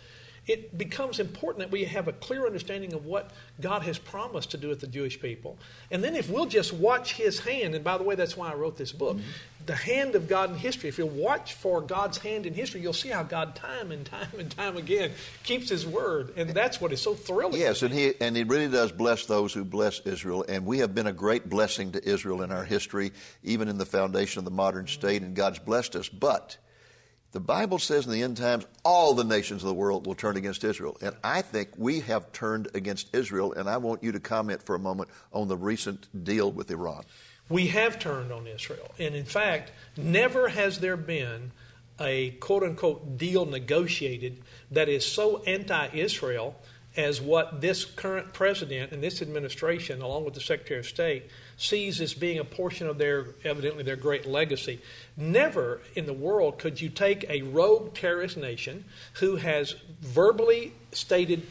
it 0.50 0.76
becomes 0.76 1.20
important 1.20 1.60
that 1.60 1.72
we 1.72 1.86
have 1.86 2.08
a 2.08 2.12
clear 2.12 2.48
understanding 2.48 2.94
of 2.94 3.06
what 3.06 3.30
God 3.62 3.84
has 3.84 4.00
promised 4.00 4.50
to 4.52 4.58
do 4.58 4.68
with 4.68 4.80
the 4.80 4.88
Jewish 4.88 5.22
people. 5.22 5.60
And 5.92 6.04
then 6.04 6.16
if 6.16 6.28
we'll 6.28 6.48
just 6.48 6.74
watch 6.74 7.14
His 7.14 7.40
hand, 7.40 7.76
and 7.76 7.84
by 7.84 8.00
the 8.00 8.04
way, 8.04 8.16
that's 8.16 8.36
why 8.36 8.52
I 8.52 8.56
wrote 8.56 8.76
this 8.76 8.92
book, 8.92 9.18
mm-hmm. 9.18 9.66
the 9.68 9.76
hand 9.76 10.16
of 10.16 10.28
God 10.28 10.50
in 10.50 10.58
history. 10.58 10.90
If 10.90 10.98
you'll 10.98 11.10
watch 11.10 11.54
for 11.54 11.82
God's 11.82 12.18
hand 12.18 12.48
in 12.48 12.56
history, 12.56 12.82
you'll 12.82 12.94
see 12.94 13.10
how 13.10 13.22
God 13.22 13.56
time 13.56 13.92
and 13.92 14.04
time 14.04 14.28
and 14.40 14.50
time 14.50 14.76
again 14.76 15.12
keeps 15.44 15.70
His 15.70 15.86
word. 15.86 16.34
And 16.36 16.50
that's 16.50 16.82
what 16.82 16.92
is 16.92 17.02
so 17.02 17.14
thrilling. 17.14 17.62
Yes, 17.62 17.84
and 17.84 17.94
He, 17.94 18.14
and 18.20 18.36
he 18.36 18.44
really 18.44 18.70
does 18.70 18.92
bless 18.92 19.28
those 19.28 19.54
who 19.54 19.64
bless 19.64 20.00
Israel. 20.00 20.44
And 20.50 20.66
we 20.66 20.80
have 20.80 20.96
been 20.96 21.08
a 21.08 21.14
great 21.14 21.48
blessing 21.48 21.92
to 21.92 22.10
Israel 22.10 22.42
in 22.42 22.52
our 22.52 22.64
history, 22.64 23.12
even 23.44 23.68
in 23.68 23.78
the 23.78 23.86
foundation 23.86 24.40
of 24.40 24.46
the 24.46 24.52
modern 24.52 24.88
state, 24.88 25.22
and 25.22 25.36
God's 25.36 25.60
blessed 25.60 25.96
us. 25.96 26.10
But 26.10 26.58
the 27.32 27.40
Bible 27.40 27.78
says 27.78 28.06
in 28.06 28.12
the 28.12 28.24
end 28.24 28.38
times, 28.38 28.66
all 28.84 29.14
the 29.14 29.24
nations 29.24 29.62
of 29.62 29.68
the 29.68 29.74
world 29.76 30.08
will 30.08 30.16
turn 30.16 30.36
against 30.36 30.64
Israel. 30.64 30.98
And 31.02 31.16
I 31.24 31.42
think 31.42 31.70
we 31.78 32.00
have 32.02 32.32
turned 32.32 32.70
against 32.74 33.16
Israel, 33.16 33.54
and 33.54 33.70
I 33.70 33.78
want 33.78 34.04
you 34.04 34.12
to 34.12 34.20
comment 34.20 34.64
for 34.64 34.76
a 34.76 34.80
moment 34.80 35.10
on 35.32 35.48
the 35.48 35.58
recent 35.58 36.08
deal 36.24 36.52
with 36.52 36.72
Iran. 36.72 37.04
We 37.48 37.68
have 37.68 38.00
turned 38.00 38.32
on 38.32 38.48
Israel. 38.48 38.92
And 38.98 39.16
in 39.16 39.26
fact, 39.26 39.72
never 39.96 40.50
has 40.50 40.80
there 40.80 40.98
been 40.98 41.52
a 42.00 42.32
quote 42.32 42.64
unquote 42.64 43.18
deal 43.18 43.46
negotiated 43.46 44.42
that 44.72 44.90
is 44.90 45.06
so 45.06 45.44
anti 45.44 45.88
Israel 45.94 46.56
as 46.98 47.22
what 47.22 47.62
this 47.62 47.86
current 47.86 48.34
president 48.34 48.92
and 48.92 49.04
this 49.04 49.22
administration, 49.22 50.02
along 50.02 50.26
with 50.26 50.34
the 50.34 50.42
Secretary 50.42 50.80
of 50.80 50.86
State, 50.86 51.30
sees 51.60 52.00
as 52.00 52.14
being 52.14 52.40
a 52.40 52.44
portion 52.46 52.88
of 52.88 52.98
their, 52.98 53.28
evidently, 53.44 53.84
their 53.84 53.98
great 53.98 54.26
legacy. 54.26 54.80
Never 55.18 55.82
in 55.94 56.06
the 56.06 56.14
world 56.14 56.58
could 56.58 56.80
you 56.80 56.90
take 56.90 57.30
a 57.30 57.42
rogue 57.42 57.94
terrorist 57.94 58.38
nation 58.38 58.86
who 59.16 59.36
has 59.36 59.76
verbally 60.02 60.74
stated 60.94 61.46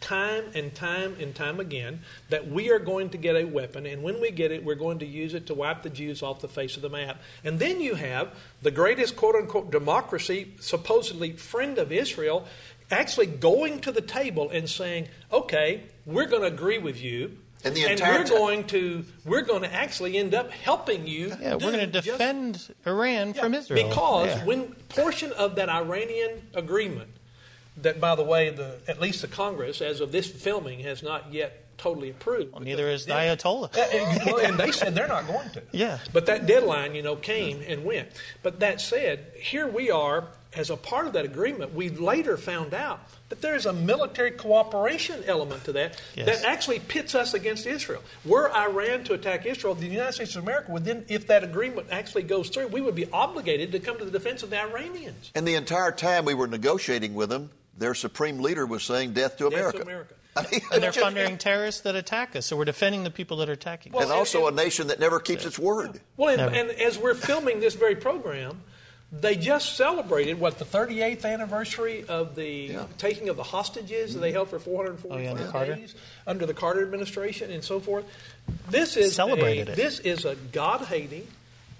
time 0.00 0.44
and 0.54 0.74
time 0.74 1.16
and 1.18 1.34
time 1.34 1.60
again 1.60 2.00
that 2.28 2.46
we 2.46 2.70
are 2.70 2.78
going 2.78 3.08
to 3.08 3.16
get 3.16 3.36
a 3.36 3.44
weapon, 3.44 3.86
and 3.86 4.02
when 4.02 4.20
we 4.20 4.30
get 4.30 4.52
it, 4.52 4.62
we're 4.62 4.74
going 4.74 4.98
to 4.98 5.06
use 5.06 5.32
it 5.32 5.46
to 5.46 5.54
wipe 5.54 5.82
the 5.82 5.88
Jews 5.88 6.22
off 6.22 6.42
the 6.42 6.48
face 6.48 6.76
of 6.76 6.82
the 6.82 6.90
map. 6.90 7.22
And 7.42 7.58
then 7.58 7.80
you 7.80 7.94
have 7.94 8.36
the 8.60 8.70
greatest 8.70 9.16
quote 9.16 9.34
unquote 9.34 9.70
democracy, 9.70 10.52
supposedly 10.60 11.32
friend 11.32 11.78
of 11.78 11.90
Israel, 11.90 12.46
actually 12.90 13.26
going 13.26 13.80
to 13.80 13.92
the 13.92 14.02
table 14.02 14.50
and 14.50 14.68
saying, 14.68 15.08
okay, 15.32 15.84
we're 16.04 16.26
going 16.26 16.42
to 16.42 16.48
agree 16.48 16.78
with 16.78 17.02
you 17.02 17.38
and, 17.64 17.76
and 17.76 18.00
we're 18.00 18.24
going 18.28 18.64
to 18.64 19.04
we're 19.24 19.42
going 19.42 19.62
to 19.62 19.72
actually 19.72 20.18
end 20.18 20.34
up 20.34 20.50
helping 20.50 21.06
you. 21.06 21.28
Yeah, 21.40 21.54
we're 21.54 21.72
going 21.72 21.78
to 21.78 21.86
defend 21.86 22.54
just, 22.54 22.70
Iran 22.86 23.28
yeah, 23.28 23.42
from 23.42 23.54
Israel 23.54 23.88
because 23.88 24.28
yeah. 24.28 24.44
when 24.44 24.74
portion 24.88 25.32
of 25.32 25.56
that 25.56 25.68
Iranian 25.68 26.42
agreement, 26.54 27.10
that 27.78 28.00
by 28.00 28.14
the 28.14 28.24
way, 28.24 28.50
the 28.50 28.78
at 28.86 29.00
least 29.00 29.22
the 29.22 29.28
Congress, 29.28 29.80
as 29.80 30.00
of 30.00 30.12
this 30.12 30.30
filming, 30.30 30.80
has 30.80 31.02
not 31.02 31.32
yet 31.32 31.64
totally 31.78 32.10
approved. 32.10 32.52
Well, 32.52 32.62
neither 32.62 32.88
is 32.88 33.06
the 33.06 33.12
Ayatollah. 33.12 33.76
Uh, 33.76 33.80
uh, 33.80 34.36
and, 34.36 34.46
and 34.46 34.58
they 34.58 34.70
said 34.70 34.94
they're 34.94 35.08
not 35.08 35.26
going 35.26 35.50
to. 35.50 35.62
Yeah. 35.72 35.98
But 36.12 36.26
that 36.26 36.46
deadline, 36.46 36.94
you 36.94 37.02
know, 37.02 37.16
came 37.16 37.62
and 37.66 37.84
went. 37.84 38.08
But 38.42 38.60
that 38.60 38.80
said, 38.80 39.32
here 39.36 39.66
we 39.66 39.90
are 39.90 40.28
as 40.54 40.70
a 40.70 40.76
part 40.76 41.06
of 41.06 41.14
that 41.14 41.24
agreement. 41.24 41.74
We 41.74 41.90
later 41.90 42.36
found 42.36 42.74
out 42.74 43.00
that 43.34 43.42
there's 43.42 43.66
a 43.66 43.72
military 43.72 44.30
cooperation 44.30 45.24
element 45.26 45.64
to 45.64 45.72
that 45.72 46.00
yes. 46.14 46.26
that 46.26 46.48
actually 46.48 46.78
pits 46.78 47.16
us 47.16 47.34
against 47.34 47.66
Israel. 47.66 48.02
Were 48.24 48.48
Iran 48.54 49.02
to 49.04 49.14
attack 49.14 49.44
Israel, 49.44 49.74
the 49.74 49.86
United 49.86 50.12
States 50.12 50.36
of 50.36 50.44
America 50.44 50.70
would 50.70 50.84
then, 50.84 51.04
if 51.08 51.26
that 51.26 51.42
agreement 51.42 51.88
actually 51.90 52.22
goes 52.22 52.48
through, 52.48 52.68
we 52.68 52.80
would 52.80 52.94
be 52.94 53.10
obligated 53.10 53.72
to 53.72 53.80
come 53.80 53.98
to 53.98 54.04
the 54.04 54.10
defense 54.12 54.44
of 54.44 54.50
the 54.50 54.60
Iranians. 54.60 55.32
And 55.34 55.48
the 55.48 55.56
entire 55.56 55.90
time 55.90 56.24
we 56.24 56.34
were 56.34 56.46
negotiating 56.46 57.14
with 57.14 57.28
them, 57.28 57.50
their 57.76 57.94
supreme 57.94 58.38
leader 58.38 58.66
was 58.66 58.84
saying 58.84 59.14
death 59.14 59.36
to 59.38 59.50
death 59.50 59.52
America. 59.52 59.78
To 59.78 59.82
America. 59.82 60.14
I 60.36 60.46
mean, 60.50 60.60
and 60.72 60.82
they're 60.82 60.92
funding 60.92 61.38
terrorists 61.38 61.80
that 61.82 61.96
attack 61.96 62.36
us, 62.36 62.46
so 62.46 62.56
we're 62.56 62.64
defending 62.64 63.02
the 63.02 63.10
people 63.10 63.38
that 63.38 63.48
are 63.48 63.52
attacking 63.52 63.92
well, 63.92 64.02
us. 64.02 64.10
And 64.10 64.16
also 64.16 64.46
a 64.46 64.52
nation 64.52 64.88
that 64.88 65.00
never 65.00 65.18
keeps 65.18 65.44
its 65.44 65.58
word. 65.58 66.00
Well, 66.16 66.38
and, 66.38 66.54
and 66.54 66.70
as 66.70 66.98
we're 66.98 67.14
filming 67.14 67.58
this 67.58 67.74
very 67.74 67.96
program, 67.96 68.62
they 69.12 69.36
just 69.36 69.76
celebrated 69.76 70.40
what 70.40 70.58
the 70.58 70.64
38th 70.64 71.24
anniversary 71.24 72.04
of 72.08 72.34
the 72.34 72.48
yeah. 72.48 72.84
taking 72.98 73.28
of 73.28 73.36
the 73.36 73.42
hostages 73.42 74.12
mm-hmm. 74.12 74.20
they 74.20 74.32
held 74.32 74.48
for 74.48 74.58
445 74.58 75.54
oh, 75.54 75.58
yeah, 75.58 75.74
days 75.76 75.94
under 76.26 76.46
the 76.46 76.54
Carter 76.54 76.82
administration 76.82 77.50
and 77.50 77.62
so 77.62 77.80
forth. 77.80 78.04
This 78.68 78.96
is 78.96 79.14
celebrated 79.14 79.68
a. 79.68 79.76
This 79.76 80.00
is 80.00 80.24
a 80.24 80.34
God-hating, 80.34 81.26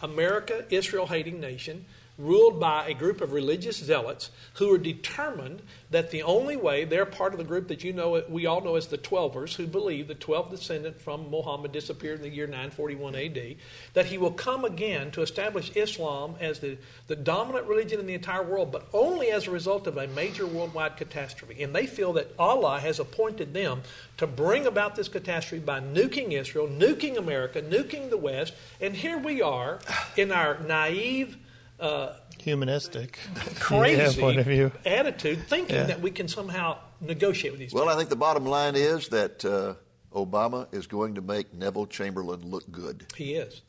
America 0.02 0.64
Israel 0.70 1.06
hating 1.06 1.40
nation 1.40 1.84
ruled 2.16 2.60
by 2.60 2.86
a 2.86 2.94
group 2.94 3.20
of 3.20 3.32
religious 3.32 3.78
zealots 3.78 4.30
who 4.54 4.72
are 4.72 4.78
determined 4.78 5.60
that 5.90 6.10
the 6.10 6.22
only 6.22 6.56
way 6.56 6.84
they're 6.84 7.06
part 7.06 7.32
of 7.32 7.38
the 7.38 7.44
group 7.44 7.68
that 7.68 7.82
you 7.82 7.92
know 7.92 8.22
we 8.28 8.46
all 8.46 8.60
know 8.60 8.76
as 8.76 8.86
the 8.86 8.98
Twelvers, 8.98 9.54
who 9.54 9.66
believe 9.66 10.06
the 10.06 10.14
12th 10.14 10.50
descendant 10.50 11.00
from 11.00 11.28
Muhammad 11.30 11.72
disappeared 11.72 12.18
in 12.18 12.22
the 12.22 12.34
year 12.34 12.46
941 12.46 13.14
AD, 13.16 13.56
that 13.94 14.06
he 14.06 14.18
will 14.18 14.30
come 14.30 14.64
again 14.64 15.10
to 15.10 15.22
establish 15.22 15.72
Islam 15.74 16.36
as 16.40 16.60
the, 16.60 16.78
the 17.08 17.16
dominant 17.16 17.66
religion 17.66 17.98
in 17.98 18.06
the 18.06 18.14
entire 18.14 18.42
world, 18.42 18.70
but 18.70 18.86
only 18.92 19.30
as 19.30 19.46
a 19.46 19.50
result 19.50 19.86
of 19.86 19.96
a 19.96 20.06
major 20.08 20.46
worldwide 20.46 20.96
catastrophe. 20.96 21.62
And 21.62 21.74
they 21.74 21.86
feel 21.86 22.12
that 22.14 22.32
Allah 22.38 22.78
has 22.78 23.00
appointed 23.00 23.54
them 23.54 23.82
to 24.18 24.26
bring 24.26 24.66
about 24.66 24.94
this 24.94 25.08
catastrophe 25.08 25.64
by 25.64 25.80
nuking 25.80 26.32
Israel, 26.32 26.68
nuking 26.68 27.16
America, 27.16 27.60
nuking 27.60 28.10
the 28.10 28.16
West. 28.16 28.54
And 28.80 28.94
here 28.94 29.18
we 29.18 29.42
are 29.42 29.80
in 30.16 30.30
our 30.30 30.60
naive 30.60 31.38
uh, 31.84 32.16
humanistic, 32.38 33.18
crazy 33.60 34.20
point 34.20 34.38
of 34.38 34.46
view. 34.46 34.72
attitude, 34.84 35.46
thinking 35.48 35.76
yeah. 35.76 35.84
that 35.84 36.00
we 36.00 36.10
can 36.10 36.28
somehow 36.28 36.78
negotiate 37.00 37.52
with 37.52 37.60
these. 37.60 37.72
Well, 37.72 37.84
people. 37.84 37.94
I 37.94 37.98
think 37.98 38.10
the 38.10 38.16
bottom 38.16 38.46
line 38.46 38.74
is 38.76 39.08
that 39.08 39.44
uh, 39.44 39.74
Obama 40.14 40.72
is 40.72 40.86
going 40.86 41.16
to 41.16 41.20
make 41.20 41.52
Neville 41.52 41.86
Chamberlain 41.86 42.42
look 42.50 42.70
good. 42.70 43.06
He 43.16 43.34
is. 43.34 43.62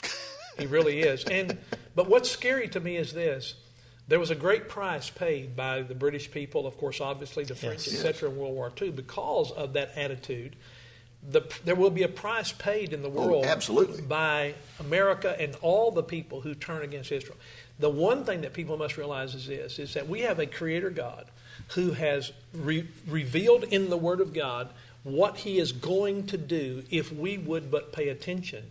He 0.58 0.68
really 0.68 1.02
is. 1.02 1.26
And 1.26 1.58
but 1.96 2.10
what's 2.10 2.30
scary 2.30 2.70
to 2.70 2.80
me 2.80 2.96
is 2.96 3.14
this. 3.14 3.56
There 4.08 4.20
was 4.20 4.30
a 4.30 4.36
great 4.36 4.70
price 4.70 5.10
paid 5.10 5.56
by 5.56 5.82
the 5.82 5.96
British 5.96 6.30
people, 6.30 6.68
of 6.68 6.78
course, 6.78 7.02
obviously 7.02 7.44
the 7.44 7.56
French, 7.56 7.88
yes. 7.88 8.06
etc., 8.06 8.30
in 8.30 8.38
World 8.38 8.54
War 8.54 8.72
II, 8.80 8.92
because 8.92 9.52
of 9.52 9.74
that 9.74 9.98
attitude. 9.98 10.56
The, 11.28 11.42
there 11.64 11.74
will 11.74 11.90
be 11.90 12.04
a 12.04 12.08
price 12.08 12.52
paid 12.52 12.94
in 12.94 13.02
the 13.02 13.10
oh, 13.10 13.12
world 13.12 13.46
oh, 13.46 13.50
absolutely. 13.50 14.04
by 14.04 14.54
America 14.80 15.36
and 15.40 15.56
all 15.64 15.90
the 15.90 16.04
people 16.04 16.42
who 16.42 16.54
turn 16.54 16.84
against 16.84 17.12
Israel. 17.12 17.36
The 17.80 17.90
one 17.90 18.24
thing 18.24 18.42
that 18.42 18.54
people 18.54 18.78
must 18.78 18.98
realize 18.98 19.36
is 19.36 19.48
this 19.48 19.80
is 19.80 19.94
that 19.96 20.08
we 20.08 20.22
have 20.22 20.40
a 20.40 20.46
creator 20.46 20.90
God 20.90 21.26
who 21.70 21.92
has 21.92 22.32
re- 22.54 22.88
revealed 23.08 23.64
in 23.66 23.90
the 23.90 23.98
Word 23.98 24.22
of 24.22 24.34
God 24.34 24.70
what 25.04 25.38
He 25.38 25.60
is 25.60 25.72
going 25.72 26.28
to 26.28 26.38
do 26.38 26.84
if 26.90 27.12
we 27.12 27.38
would 27.38 27.70
but 27.70 27.92
pay 27.92 28.10
attention. 28.10 28.64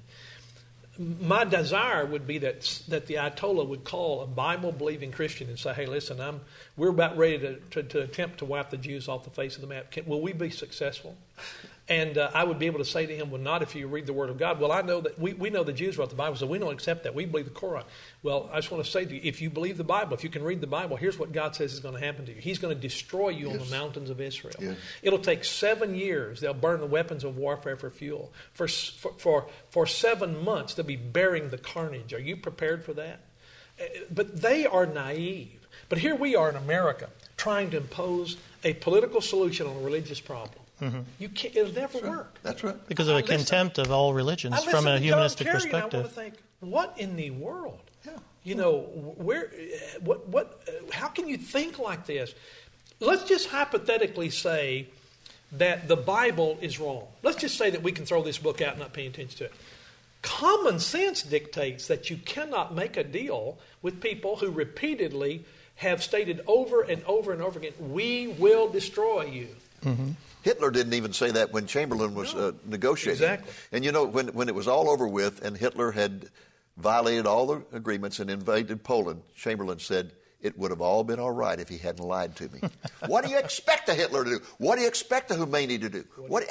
My 0.99 1.45
desire 1.45 2.07
would 2.07 2.27
be 2.27 2.39
that, 2.39 2.83
that 2.89 3.07
the 3.07 3.15
Ayatollah 3.15 3.67
would 3.67 3.83
call 3.85 4.23
a 4.23 4.27
Bible 4.27 4.71
believing 4.71 5.11
Christian 5.11 5.49
and 5.49 5.59
say, 5.59 5.75
hey, 5.75 5.87
listen, 5.87 6.21
I'm, 6.21 6.41
we're 6.77 6.91
about 6.91 7.17
ready 7.19 7.39
to, 7.39 7.57
to, 7.71 7.83
to 7.83 8.03
attempt 8.03 8.39
to 8.39 8.45
wipe 8.45 8.71
the 8.71 8.77
Jews 8.77 9.09
off 9.09 9.25
the 9.25 9.31
face 9.31 9.57
of 9.57 9.61
the 9.61 9.67
map. 9.67 9.91
Can, 9.91 10.07
will 10.07 10.21
we 10.21 10.33
be 10.33 10.51
successful? 10.51 11.17
And 11.87 12.17
uh, 12.17 12.31
I 12.33 12.45
would 12.45 12.59
be 12.59 12.65
able 12.65 12.79
to 12.79 12.85
say 12.85 13.05
to 13.05 13.15
him, 13.15 13.31
Well, 13.31 13.43
not 13.43 13.61
if 13.61 13.75
you 13.75 13.87
read 13.89 14.07
the 14.07 14.15
Word 14.15 14.31
of 14.31 14.39
God. 14.39 14.59
Well, 14.59 14.73
I 14.73 14.81
know 14.81 15.03
that 15.03 15.19
we, 15.19 15.35
we 15.35 15.51
know 15.51 15.65
the 15.65 15.73
Jews 15.73 15.99
wrote 15.99 16.09
the 16.09 16.17
Bible, 16.17 16.35
so 16.37 16.47
we 16.47 16.59
don't 16.59 16.73
accept 16.73 17.05
that. 17.05 17.15
We 17.15 17.27
believe 17.27 17.45
the 17.45 17.51
Quran. 17.51 17.85
Well, 18.23 18.49
I 18.51 18.57
just 18.57 18.71
want 18.71 18.83
to 18.83 18.91
say 18.91 19.05
to 19.05 19.15
you, 19.15 19.21
if 19.23 19.43
you 19.43 19.51
believe 19.51 19.77
the 19.77 19.85
Bible, 19.85 20.15
if 20.15 20.25
you 20.25 20.31
can 20.31 20.43
read 20.43 20.63
the 20.63 20.67
Bible, 20.67 20.97
here's 20.97 21.19
what 21.19 21.33
God 21.33 21.55
says 21.55 21.75
is 21.75 21.81
going 21.81 21.95
to 21.95 22.01
happen 22.01 22.25
to 22.25 22.33
you. 22.33 22.41
He's 22.41 22.59
going 22.59 22.75
to 22.75 22.81
destroy 22.81 23.29
you 23.29 23.49
yes. 23.49 23.61
on 23.61 23.65
the 23.67 23.71
mountains 23.71 24.09
of 24.09 24.19
Israel. 24.19 24.55
Yes. 24.59 24.79
It'll 25.03 25.19
take 25.19 25.45
seven 25.45 25.95
years. 25.95 26.41
They'll 26.41 26.55
burn 26.55 26.81
the 26.81 26.87
weapons 26.87 27.23
of 27.23 27.37
warfare 27.37 27.77
for 27.77 27.91
fuel. 27.91 28.33
For, 28.55 28.67
for, 28.67 29.13
for, 29.19 29.47
for 29.69 29.87
seven 29.87 30.43
months, 30.43 30.73
they'll 30.73 30.87
be 30.87 30.97
bearing 30.97 31.51
the 31.51 31.59
carnage. 31.59 32.15
Are 32.15 32.19
you 32.19 32.37
prepared 32.37 32.83
for 32.83 32.95
that? 32.95 33.21
Uh, 33.79 33.85
But 34.11 34.41
they 34.41 34.65
are 34.65 34.87
naive. 34.87 35.67
But 35.91 35.99
here 35.99 36.15
we 36.15 36.35
are 36.35 36.49
in 36.49 36.57
America 36.57 37.11
trying 37.37 37.71
to 37.73 37.77
impose 37.77 38.39
a 38.63 38.73
political 38.73 39.21
solution 39.21 39.67
on 39.67 39.77
a 39.77 39.81
religious 39.81 40.19
problem. 40.19 40.64
Mm-hmm. 40.81 41.01
You 41.19 41.29
can't, 41.29 41.57
it'll 41.57 41.73
never 41.73 41.99
work. 41.99 42.39
That's 42.43 42.65
right. 42.65 42.89
Because 42.89 43.09
of 43.09 43.17
I 43.17 43.21
a 43.21 43.23
listen- 43.23 43.37
contempt 43.39 43.79
of 43.79 43.91
all 43.93 44.13
religions 44.13 44.55
I 44.55 44.59
from 44.59 44.85
listen 44.85 44.89
a 44.89 44.91
to 44.93 44.97
John 44.99 45.03
humanistic 45.03 45.47
Kerry, 45.47 45.57
And 45.57 45.63
I 45.65 45.71
perspective. 45.81 46.01
want 46.01 46.15
to 46.15 46.21
think, 46.21 46.35
what 46.61 46.95
in 46.99 47.17
the 47.17 47.31
world? 47.31 47.81
Yeah. 48.05 48.13
You 48.43 48.55
know, 48.57 48.81
where, 49.17 49.51
what, 50.01 50.29
what, 50.29 50.61
how 50.93 51.09
can 51.09 51.29
you 51.29 51.37
think 51.37 51.79
like 51.79 52.07
this? 52.07 52.35
Let's 53.01 53.25
just 53.25 53.49
hypothetically 53.49 54.31
say 54.31 54.89
that 55.53 55.89
the 55.89 55.97
Bible 55.97 56.59
is 56.61 56.79
wrong. 56.81 57.07
Let's 57.23 57.37
just 57.39 57.57
say 57.57 57.71
that 57.71 57.83
we 57.83 57.93
can 57.93 58.05
throw 58.05 58.23
this 58.23 58.39
book 58.39 58.61
out 58.61 58.71
and 58.73 58.81
not 58.81 58.93
pay 58.93 59.07
attention 59.07 59.39
to 59.39 59.45
it. 59.45 59.53
Common 60.23 60.81
sense 60.81 61.23
dictates 61.23 61.87
that 61.89 62.11
you 62.11 62.17
cannot 62.17 62.75
make 62.75 62.97
a 62.97 63.05
deal 63.05 63.59
with 63.83 64.01
people 64.01 64.37
who 64.37 64.51
repeatedly 64.51 65.45
have 65.77 66.03
stated 66.03 66.41
over 66.47 66.83
and 66.83 67.03
over 67.05 67.33
and 67.33 67.43
over 67.43 67.59
again, 67.59 67.73
we 67.79 68.29
will 68.29 68.69
destroy 68.69 69.25
you. 69.27 69.49
Mm-hmm. 69.85 70.11
Hitler 70.45 70.71
didn't 70.71 70.93
even 70.93 71.15
say 71.15 71.31
that 71.31 71.53
when 71.53 71.67
Chamberlain 71.67 72.15
was 72.15 72.35
uh, 72.35 72.53
negotiating. 72.67 73.25
Exactly. 73.25 73.53
And 73.73 73.83
you 73.83 73.93
know, 73.93 74.05
when, 74.05 74.29
when 74.29 74.51
it 74.51 74.55
was 74.55 74.69
all 74.69 74.91
over 74.91 75.09
with 75.09 75.43
and 75.43 75.57
Hitler 75.57 75.91
had 75.91 76.29
violated 76.77 77.27
all 77.27 77.47
the 77.47 77.65
agreements 77.73 78.21
and 78.21 78.29
invaded 78.29 78.85
Poland, 78.85 79.23
Chamberlain 79.35 79.79
said, 79.79 80.13
it 80.43 80.59
would 80.59 80.71
have 80.71 80.83
all 80.83 81.03
been 81.03 81.19
all 81.19 81.31
right 81.31 81.59
if 81.59 81.71
he 81.71 81.79
hadn't 81.79 82.05
lied 82.05 82.37
to 82.37 82.51
me. 82.51 82.61
what 83.07 83.25
do 83.25 83.31
you 83.31 83.39
expect 83.39 83.89
a 83.89 83.95
Hitler 83.95 84.23
to 84.23 84.31
do? 84.31 84.41
What 84.59 84.77
do 84.77 84.83
you 84.83 84.89
expect 84.89 85.31
a 85.31 85.35
Khomeini 85.35 85.81
to 85.81 85.89
do? 85.89 86.05
What, 86.19 86.45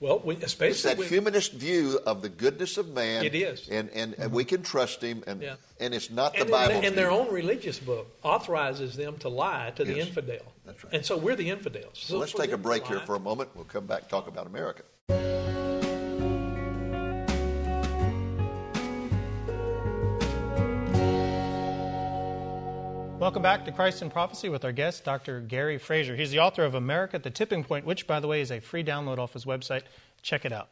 Well, 0.00 0.20
we, 0.24 0.36
it's 0.36 0.82
that 0.82 0.96
when- 0.96 1.08
humanist 1.08 1.52
view 1.52 1.98
of 2.06 2.22
the 2.22 2.28
goodness 2.28 2.78
of 2.78 2.88
man. 2.94 3.24
It 3.24 3.34
is. 3.34 3.68
And, 3.68 3.90
and, 3.90 4.14
and 4.14 4.32
we 4.32 4.44
mm-hmm. 4.44 4.56
can 4.56 4.62
trust 4.62 5.02
him, 5.02 5.24
and, 5.26 5.42
Yeah. 5.42 5.56
and 5.80 5.92
it's 5.92 6.08
not 6.08 6.34
the 6.34 6.42
and, 6.42 6.50
Bible. 6.50 6.80
and, 6.84 6.96
their 6.96 7.10
own 7.10 7.32
religious 7.32 7.80
book 7.80 8.06
authorizes 8.22 8.94
them 8.94 9.16
to 9.18 9.28
lie 9.28 9.72
to 9.74 9.84
the 9.84 9.98
infidel. 9.98 10.52
That's 10.64 10.84
right. 10.84 10.92
And 10.94 11.04
so 11.04 11.16
we're 11.16 11.34
the 11.34 11.50
infidels. 11.50 11.98
So 11.98 12.14
So 12.14 12.18
let's 12.18 12.32
take 12.32 12.52
a 12.52 12.58
break 12.58 12.86
here 12.86 13.00
for 13.00 13.16
a 13.16 13.20
moment. 13.20 13.50
We'll 13.56 13.64
come 13.64 13.86
back 13.86 14.08
talk 14.08 14.28
about 14.28 14.46
America. 14.46 14.84
Welcome 23.18 23.42
back 23.42 23.64
to 23.64 23.72
Christ 23.72 24.00
in 24.00 24.10
Prophecy 24.10 24.48
with 24.48 24.64
our 24.64 24.70
guest, 24.72 25.04
Dr. 25.04 25.40
Gary 25.40 25.76
Frazier. 25.78 26.14
He's 26.14 26.30
the 26.30 26.38
author 26.38 26.62
of 26.64 26.74
America 26.74 27.16
at 27.16 27.24
the 27.24 27.30
Tipping 27.30 27.64
Point, 27.64 27.84
which, 27.84 28.06
by 28.06 28.20
the 28.20 28.28
way, 28.28 28.40
is 28.40 28.52
a 28.52 28.60
free 28.60 28.84
download 28.84 29.18
off 29.18 29.32
his 29.32 29.44
website. 29.44 29.82
Check 30.22 30.44
it 30.44 30.52
out. 30.52 30.68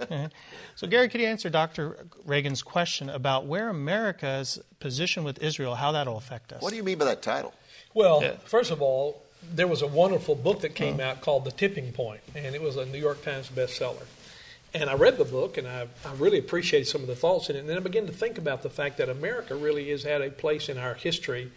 Mhm. 0.00 0.30
so, 0.74 0.86
Gary, 0.88 1.08
could 1.08 1.20
you 1.20 1.26
answer 1.28 1.48
Dr. 1.48 2.06
Reagan's 2.24 2.62
question 2.62 3.08
about 3.08 3.46
where 3.46 3.68
America's 3.68 4.58
position 4.80 5.22
with 5.22 5.40
Israel, 5.42 5.76
how 5.76 5.92
that'll 5.92 6.16
affect 6.18 6.52
us? 6.52 6.62
What 6.62 6.70
do 6.70 6.76
you 6.76 6.82
mean 6.82 6.98
by 6.98 7.04
that 7.04 7.22
title? 7.22 7.54
Well, 7.94 8.22
Yeah. 8.22 8.32
first 8.44 8.72
of 8.72 8.82
all, 8.82 9.22
there 9.54 9.68
was 9.68 9.80
a 9.80 9.86
wonderful 9.86 10.34
book 10.34 10.60
that 10.62 10.74
came 10.74 10.98
Uh-huh. 10.98 11.10
out 11.10 11.20
called 11.20 11.44
The 11.44 11.52
Tipping 11.52 11.92
Point, 11.92 12.22
and 12.34 12.56
it 12.56 12.60
was 12.62 12.76
a 12.76 12.86
New 12.86 12.98
York 12.98 13.24
Times 13.24 13.48
bestseller. 13.50 14.02
And 14.74 14.90
I 14.90 14.94
read 14.94 15.16
the 15.16 15.24
book, 15.24 15.56
and 15.56 15.66
I, 15.66 15.88
I 16.04 16.12
really 16.18 16.38
appreciated 16.38 16.86
some 16.86 17.00
of 17.00 17.06
the 17.06 17.16
thoughts 17.16 17.48
in 17.48 17.56
it. 17.56 17.60
And 17.60 17.68
then 17.68 17.78
I 17.78 17.80
began 17.80 18.06
to 18.06 18.12
think 18.12 18.36
about 18.36 18.62
the 18.62 18.68
fact 18.68 18.98
that 18.98 19.08
America 19.08 19.54
really 19.54 19.90
is 19.90 20.04
at 20.04 20.20
a 20.20 20.30
place 20.30 20.68
in 20.68 20.76
our 20.76 20.94
history 20.94 21.50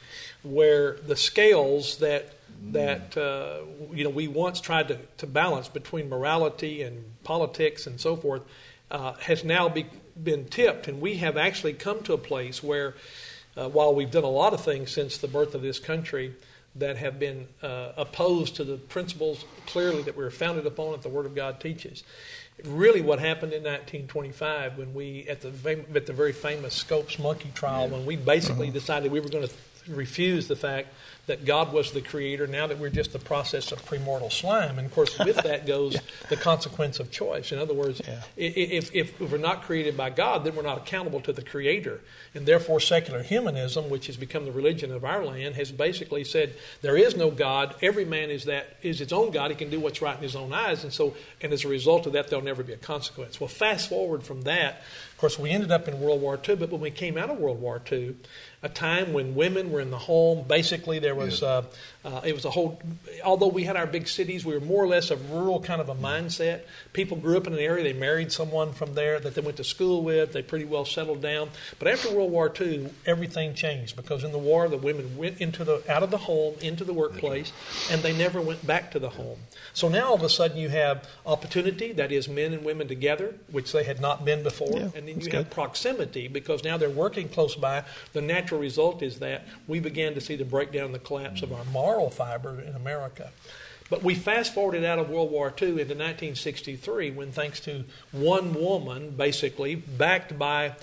where 0.43 0.93
the 0.93 1.15
scales 1.15 1.97
that 1.97 2.34
that 2.71 3.17
uh, 3.17 3.62
you 3.93 4.04
know 4.04 4.10
we 4.10 4.28
once 4.28 4.62
tried 4.62 4.88
to, 4.89 4.97
to 5.17 5.26
balance 5.28 5.67
between 5.67 6.10
morality 6.10 6.84
and 6.84 7.04
politics 7.24 7.88
and 7.88 8.00
so 8.00 8.15
forth 8.15 8.43
uh, 8.91 9.13
has 9.13 9.43
now 9.43 9.69
be, 9.69 9.86
been 10.21 10.45
tipped, 10.45 10.88
and 10.88 11.02
we 11.02 11.15
have 11.15 11.38
actually 11.38 11.74
come 11.74 12.04
to 12.04 12.13
a 12.13 12.17
place 12.17 12.62
where, 12.62 12.93
uh, 13.58 13.67
while 13.69 13.95
we've 13.95 14.12
done 14.12 14.24
a 14.24 14.30
lot 14.30 14.54
of 14.54 14.62
things 14.62 14.91
since 14.91 15.17
the 15.17 15.28
birth 15.28 15.56
of 15.56 15.62
this 15.62 15.80
country 15.80 16.34
that 16.75 16.97
have 16.97 17.19
been 17.19 17.47
uh, 17.62 17.91
opposed 17.97 18.55
to 18.55 18.63
the 18.63 18.77
principles 18.77 19.45
clearly 19.67 20.01
that 20.03 20.15
we 20.15 20.23
were 20.23 20.31
founded 20.31 20.65
upon 20.65 20.91
that 20.91 21.01
the 21.01 21.10
Word 21.10 21.25
of 21.25 21.36
God 21.36 21.60
teaches. 21.60 22.03
Really, 22.63 23.01
what 23.01 23.19
happened 23.19 23.53
in 23.53 23.63
1925 23.63 24.77
when 24.77 24.93
we, 24.93 25.27
at 25.27 25.41
the 25.41 25.51
fam- 25.51 25.86
at 25.95 26.05
the 26.05 26.13
very 26.13 26.31
famous 26.31 26.73
Scopes 26.73 27.17
monkey 27.17 27.51
trial, 27.53 27.88
when 27.88 28.05
we 28.05 28.15
basically 28.15 28.69
decided 28.69 29.12
we 29.12 29.19
were 29.19 29.29
going 29.29 29.47
to 29.47 29.53
refuse 29.87 30.47
the 30.47 30.55
fact 30.55 30.89
that 31.27 31.45
God 31.45 31.71
was 31.71 31.91
the 31.91 32.01
creator, 32.01 32.47
now 32.47 32.65
that 32.67 32.79
we're 32.79 32.89
just 32.89 33.13
the 33.13 33.19
process 33.19 33.71
of 33.71 33.85
primordial 33.85 34.31
slime. 34.31 34.77
And 34.79 34.87
of 34.87 34.93
course, 34.93 35.17
with 35.19 35.35
that 35.43 35.67
goes 35.67 35.95
the 36.29 36.35
consequence 36.35 36.99
of 36.99 37.11
choice. 37.11 37.51
In 37.51 37.59
other 37.59 37.75
words, 37.75 38.01
Yeah. 38.05 38.21
i- 38.37 38.41
i- 38.41 38.71
if, 38.71 38.93
if 38.93 39.19
we're 39.21 39.37
not 39.37 39.61
created 39.61 39.95
by 39.95 40.09
God, 40.09 40.43
then 40.43 40.55
we're 40.55 40.63
not 40.63 40.79
accountable 40.79 41.21
to 41.21 41.31
the 41.31 41.43
Creator. 41.43 42.01
And 42.33 42.45
therefore, 42.47 42.79
secular 42.79 43.21
humanism, 43.21 43.89
which 43.89 44.07
has 44.07 44.17
become 44.17 44.45
the 44.45 44.51
religion 44.51 44.91
of 44.91 45.05
our 45.05 45.23
land, 45.23 45.55
has 45.55 45.71
basically 45.71 46.23
said 46.23 46.53
there 46.81 46.97
is 46.97 47.15
no 47.15 47.29
God. 47.29 47.75
Every 47.81 48.03
man 48.05 48.31
is 48.31 48.45
that 48.45 48.77
is 48.81 48.99
his 48.99 49.13
own 49.13 49.31
God. 49.31 49.51
He 49.51 49.55
can 49.55 49.69
do 49.69 49.79
what's 49.79 50.01
right 50.01 50.17
in 50.17 50.23
his 50.23 50.35
own 50.35 50.51
eyes. 50.51 50.83
And 50.83 50.91
so, 50.91 51.15
and 51.41 51.53
as 51.53 51.63
a 51.63 51.67
result 51.67 52.07
of 52.07 52.13
that, 52.13 52.29
there'll 52.29 52.43
never 52.43 52.63
be 52.63 52.73
a 52.73 52.77
consequence. 52.77 53.39
Well, 53.39 53.47
fast 53.47 53.89
forward 53.89 54.23
from 54.23 54.41
that, 54.41 54.81
of 55.11 55.17
course, 55.17 55.37
we 55.37 55.51
ended 55.51 55.71
up 55.71 55.87
in 55.87 55.99
World 56.01 56.19
War 56.19 56.39
II. 56.49 56.55
But 56.55 56.71
when 56.71 56.81
we 56.81 56.89
came 56.89 57.15
out 57.17 57.29
of 57.29 57.37
World 57.37 57.61
War 57.61 57.79
II, 57.91 58.15
a 58.63 58.69
time 58.69 59.13
when 59.13 59.36
women 59.36 59.71
were 59.71 59.80
in 59.80 59.89
the 59.89 59.97
home, 59.97 60.45
basically 60.47 61.00
there 61.00 61.15
was 61.15 61.41
uh, 61.41 61.63
uh, 62.03 62.21
it 62.25 62.33
was 62.33 62.45
a 62.45 62.49
whole. 62.49 62.81
Although 63.23 63.49
we 63.49 63.63
had 63.63 63.75
our 63.75 63.85
big 63.85 64.07
cities, 64.07 64.43
we 64.43 64.53
were 64.53 64.59
more 64.59 64.83
or 64.83 64.87
less 64.87 65.11
a 65.11 65.17
rural 65.17 65.59
kind 65.61 65.79
of 65.79 65.89
a 65.89 65.95
mindset. 65.95 66.61
People 66.93 67.17
grew 67.17 67.37
up 67.37 67.47
in 67.47 67.53
an 67.53 67.59
area, 67.59 67.83
they 67.83 67.93
married 67.93 68.31
someone 68.31 68.73
from 68.73 68.95
there 68.95 69.19
that 69.19 69.35
they 69.35 69.41
went 69.41 69.57
to 69.57 69.63
school 69.63 70.03
with, 70.03 70.33
they 70.33 70.41
pretty 70.41 70.65
well 70.65 70.85
settled 70.85 71.21
down. 71.21 71.49
But 71.77 71.87
after 71.87 72.11
World 72.11 72.31
War 72.31 72.51
II, 72.59 72.89
everything 73.05 73.53
changed 73.53 73.95
because 73.95 74.23
in 74.23 74.31
the 74.31 74.39
war, 74.39 74.67
the 74.67 74.77
women 74.77 75.15
went 75.17 75.39
into 75.39 75.63
the 75.63 75.83
out 75.91 76.03
of 76.03 76.11
the 76.11 76.17
home 76.17 76.55
into 76.61 76.83
the 76.83 76.93
workplace, 76.93 77.51
and 77.91 78.01
they 78.01 78.17
never 78.17 78.41
went 78.41 78.65
back 78.65 78.91
to 78.91 78.99
the 78.99 79.09
home. 79.09 79.37
So 79.73 79.87
now 79.87 80.07
all 80.09 80.15
of 80.15 80.23
a 80.23 80.29
sudden 80.29 80.57
you 80.57 80.69
have 80.69 81.07
opportunity, 81.25 81.91
that 81.93 82.11
is, 82.11 82.27
men 82.27 82.53
and 82.53 82.65
women 82.65 82.87
together, 82.87 83.35
which 83.51 83.71
they 83.71 83.83
had 83.83 84.01
not 84.01 84.25
been 84.25 84.43
before, 84.43 84.71
Yeah, 84.71 84.89
and 84.95 85.07
then 85.07 85.21
you 85.21 85.31
have 85.31 85.49
proximity 85.49 86.27
because 86.27 86.63
now 86.63 86.77
they're 86.77 86.89
working 86.89 87.29
close 87.29 87.55
by. 87.55 87.83
The 88.13 88.21
natural 88.21 88.59
result 88.59 89.01
is 89.01 89.19
that 89.19 89.45
we 89.67 89.79
began 89.79 90.13
to 90.15 90.21
see 90.21 90.35
the 90.35 90.45
breakdown 90.45 90.91
the 90.91 90.99
collapse 90.99 91.41
of 91.41 91.53
our 91.53 91.63
fiber 92.10 92.62
in 92.62 92.75
America. 92.75 93.32
But 93.89 94.04
we 94.04 94.15
fast 94.15 94.54
forwarded 94.54 94.86
out 94.86 94.99
of 94.99 95.10
World 95.10 95.32
War 95.32 95.47
II 95.49 95.67
into 95.67 95.95
1963 95.95 97.12
when, 97.12 97.34
thanks 97.34 97.60
to 97.62 97.84
one 98.13 98.54
woman, 98.54 99.12
basically 99.12 99.75
backed 99.75 100.39
by 100.39 100.75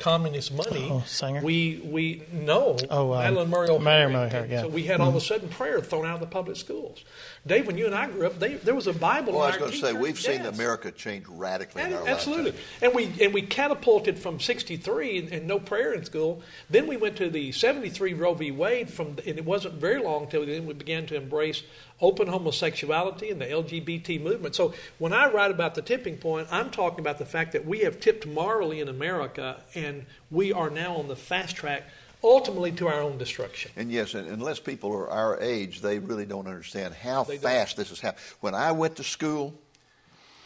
communist 0.00 0.52
money, 0.52 0.88
Oh, 0.90 1.04
Sanger? 1.06 1.40
we 1.42 1.80
we 1.84 2.22
know 2.32 2.76
Oh, 2.90 3.12
um, 3.12 3.22
Madalyn 3.22 3.48
Murray 3.48 3.68
O'Hair. 3.68 4.08
Madalyn 4.08 4.12
Murray 4.12 4.26
O'Hair, 4.26 4.46
yeah. 4.50 4.62
So 4.62 4.68
we 4.68 4.82
had 4.84 5.00
all 5.00 5.10
of 5.10 5.14
a 5.14 5.20
sudden 5.20 5.48
prayer 5.48 5.80
thrown 5.80 6.06
out 6.06 6.14
of 6.14 6.20
the 6.20 6.26
public 6.26 6.56
schools. 6.56 7.04
Dave, 7.46 7.66
when 7.66 7.78
you 7.78 7.86
and 7.86 7.94
I 7.94 8.06
grew 8.10 8.26
up, 8.26 8.38
they, 8.38 8.54
there 8.54 8.74
was 8.74 8.86
a 8.86 8.92
Bible. 8.92 9.34
Well, 9.34 9.42
I 9.42 9.48
was 9.48 9.56
going 9.58 9.70
to 9.72 9.76
say 9.78 9.92
we've 9.92 10.18
seen 10.18 10.42
desks. 10.42 10.58
America 10.58 10.90
change 10.90 11.24
radically 11.28 11.82
in 11.82 11.88
And- 11.92 11.96
our 11.96 12.08
Absolutely, 12.08 12.50
lifetime. 12.52 12.64
and 12.82 12.94
we 12.94 13.24
and 13.24 13.32
we 13.34 13.42
catapulted 13.42 14.18
from 14.18 14.40
'63 14.40 15.18
and, 15.18 15.28
and 15.32 15.46
no 15.46 15.58
prayer 15.60 15.92
in 15.92 16.04
school. 16.04 16.42
Then 16.68 16.86
we 16.86 16.96
went 16.96 17.16
to 17.18 17.30
the 17.30 17.52
'73 17.52 18.14
Roe 18.14 18.34
v. 18.34 18.50
Wade. 18.50 18.90
From 18.90 19.08
and 19.26 19.38
it 19.38 19.44
wasn't 19.44 19.74
very 19.74 20.02
long 20.02 20.26
till 20.28 20.44
then 20.46 20.66
we 20.66 20.74
began 20.74 21.06
to 21.06 21.14
embrace 21.16 21.62
open 22.00 22.28
homosexuality 22.28 23.30
and 23.30 23.40
the 23.40 23.46
LGBT 23.46 24.20
movement. 24.20 24.54
So 24.54 24.74
when 24.98 25.12
I 25.12 25.30
write 25.30 25.50
about 25.50 25.74
the 25.74 25.82
tipping 25.82 26.16
point, 26.16 26.48
I'm 26.50 26.70
talking 26.70 27.00
about 27.00 27.18
the 27.18 27.26
fact 27.26 27.52
that 27.52 27.66
we 27.66 27.80
have 27.80 28.00
tipped 28.00 28.26
morally 28.26 28.80
in 28.80 28.88
America, 28.88 29.62
and 29.74 30.06
we 30.30 30.52
are 30.52 30.70
now 30.70 30.96
on 30.96 31.08
the 31.08 31.16
fast 31.16 31.56
track, 31.56 31.84
ultimately 32.22 32.72
to 32.72 32.88
our 32.88 33.00
own 33.00 33.18
destruction. 33.18 33.70
And 33.76 33.90
yes, 33.90 34.14
and 34.14 34.28
unless 34.28 34.60
people 34.60 34.92
are 34.92 35.08
our 35.08 35.40
age, 35.40 35.80
they 35.80 35.98
really 35.98 36.26
don't 36.26 36.46
understand 36.46 36.94
how 36.94 37.24
They 37.24 37.34
don't. 37.36 37.42
fast 37.44 37.76
this 37.76 37.90
is 37.90 38.00
happening. 38.00 38.24
When 38.40 38.54
I 38.54 38.72
went 38.72 38.96
to 38.96 39.04
school, 39.04 39.54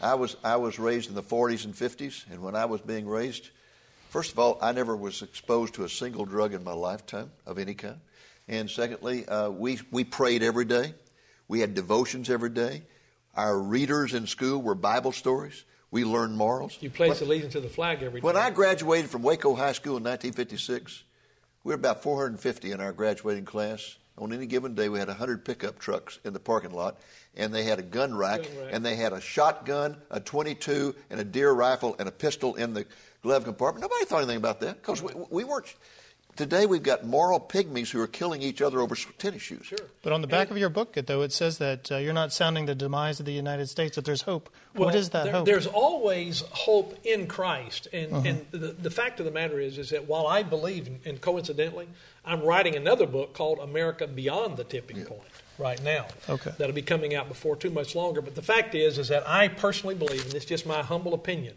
I 0.00 0.14
was 0.14 0.36
I 0.44 0.56
was 0.56 0.78
raised 0.78 1.08
in 1.08 1.14
the 1.14 1.22
40s 1.22 1.64
and 1.64 1.74
50s, 1.74 2.24
and 2.30 2.42
when 2.42 2.54
I 2.54 2.64
was 2.64 2.80
being 2.80 3.06
raised, 3.06 3.50
first 4.10 4.32
of 4.32 4.38
all, 4.38 4.58
I 4.60 4.72
never 4.72 4.96
was 4.96 5.22
exposed 5.22 5.74
to 5.74 5.84
a 5.84 5.88
single 5.88 6.24
drug 6.24 6.52
in 6.52 6.62
my 6.62 6.72
lifetime 6.72 7.30
of 7.46 7.58
any 7.58 7.74
kind, 7.74 8.00
and 8.48 8.68
secondly, 8.68 9.26
uh, 9.26 9.50
we 9.50 9.78
we 9.90 10.04
prayed 10.04 10.42
every 10.42 10.64
day, 10.64 10.94
we 11.48 11.60
had 11.60 11.74
devotions 11.74 12.30
every 12.30 12.50
day. 12.50 12.82
Our 13.34 13.58
readers 13.58 14.14
in 14.14 14.26
school 14.26 14.62
were 14.62 14.74
Bible 14.74 15.12
stories. 15.12 15.64
We 15.90 16.04
learned 16.04 16.36
morals. 16.36 16.76
You 16.80 16.90
pledge 16.90 17.20
allegiance 17.20 17.52
to 17.52 17.60
the 17.60 17.68
flag 17.68 18.02
every 18.02 18.20
day. 18.20 18.24
When 18.24 18.36
I 18.36 18.50
graduated 18.50 19.10
from 19.10 19.22
Waco 19.22 19.54
High 19.54 19.72
School 19.72 19.96
in 19.96 20.02
1956, 20.04 21.04
we 21.62 21.70
were 21.70 21.74
about 21.74 22.02
450 22.02 22.72
in 22.72 22.80
our 22.80 22.92
graduating 22.92 23.44
class. 23.44 23.96
On 24.16 24.32
any 24.32 24.46
given 24.46 24.74
day, 24.74 24.88
we 24.88 24.98
had 25.00 25.08
100 25.08 25.44
pickup 25.44 25.78
trucks 25.78 26.20
in 26.24 26.32
the 26.32 26.40
parking 26.40 26.70
lot, 26.72 26.98
and 27.36 27.52
they 27.52 27.64
had 27.64 27.80
a 27.80 27.82
gun 27.82 28.14
rack, 28.14 28.42
Gun 28.44 28.50
rack. 28.64 28.68
and 28.72 28.86
they 28.86 28.94
had 28.94 29.12
a 29.12 29.20
shotgun, 29.20 29.96
a 30.10 30.20
22, 30.20 30.94
and 31.10 31.18
a 31.20 31.24
deer 31.24 31.50
rifle, 31.50 31.96
and 31.98 32.08
a 32.08 32.12
pistol 32.12 32.54
in 32.54 32.74
the 32.74 32.86
glove 33.22 33.44
compartment. 33.44 33.82
Nobody 33.82 34.04
thought 34.04 34.18
anything 34.18 34.36
about 34.36 34.60
that 34.60 34.76
because 34.80 35.02
we, 35.02 35.12
we 35.30 35.42
weren't. 35.44 35.74
Today 36.36 36.66
we've 36.66 36.82
got 36.82 37.04
moral 37.06 37.38
pygmies 37.38 37.90
who 37.92 38.00
are 38.00 38.08
killing 38.08 38.42
each 38.42 38.60
other 38.60 38.80
over 38.80 38.96
tennis 39.18 39.42
shoes. 39.42 39.66
Sure. 39.66 39.78
But 40.02 40.12
on 40.12 40.20
the 40.20 40.26
back 40.26 40.50
of 40.50 40.58
your 40.58 40.68
book, 40.68 40.94
though, 41.06 41.22
it 41.22 41.30
says 41.32 41.58
that 41.58 41.92
uh, 41.92 41.98
you're 41.98 42.12
not 42.12 42.32
sounding 42.32 42.66
the 42.66 42.74
demise 42.74 43.20
of 43.20 43.26
the 43.26 43.32
United 43.32 43.68
States, 43.68 43.94
that 43.94 44.04
there's 44.04 44.22
hope. 44.22 44.48
Well, 44.74 44.86
what 44.86 44.94
is 44.96 45.10
that 45.10 45.24
there- 45.24 45.32
hope? 45.32 45.46
There's 45.46 45.68
always 45.68 46.40
hope 46.50 46.98
in 47.04 47.28
Christ, 47.28 47.86
and, 47.92 48.12
Uh-huh. 48.12 48.22
and 48.28 48.46
the, 48.50 48.72
the 48.72 48.90
fact 48.90 49.20
of 49.20 49.26
the 49.26 49.32
matter 49.32 49.60
is, 49.60 49.78
is 49.78 49.90
that 49.90 50.08
while 50.08 50.26
I 50.26 50.42
believe, 50.42 50.88
and- 50.88 51.00
and 51.04 51.20
coincidentally, 51.20 51.88
I'm 52.24 52.40
writing 52.42 52.74
another 52.74 53.06
book 53.06 53.32
called 53.34 53.60
America 53.60 54.06
Beyond 54.08 54.56
the 54.56 54.64
Tipping 54.64 55.04
Point 55.04 55.22
right 55.58 55.80
now. 55.84 56.06
Okay. 56.28 56.50
That'll 56.58 56.74
be 56.74 56.82
coming 56.82 57.14
out 57.14 57.28
before 57.28 57.54
too 57.54 57.70
much 57.70 57.94
longer. 57.94 58.20
But 58.20 58.34
the 58.34 58.42
fact 58.42 58.74
is, 58.74 58.98
is 58.98 59.06
that 59.08 59.28
I 59.28 59.46
personally 59.46 59.94
believe, 59.94 60.24
and 60.24 60.34
it's 60.34 60.44
just 60.46 60.66
my 60.66 60.82
humble 60.82 61.14
opinion. 61.14 61.54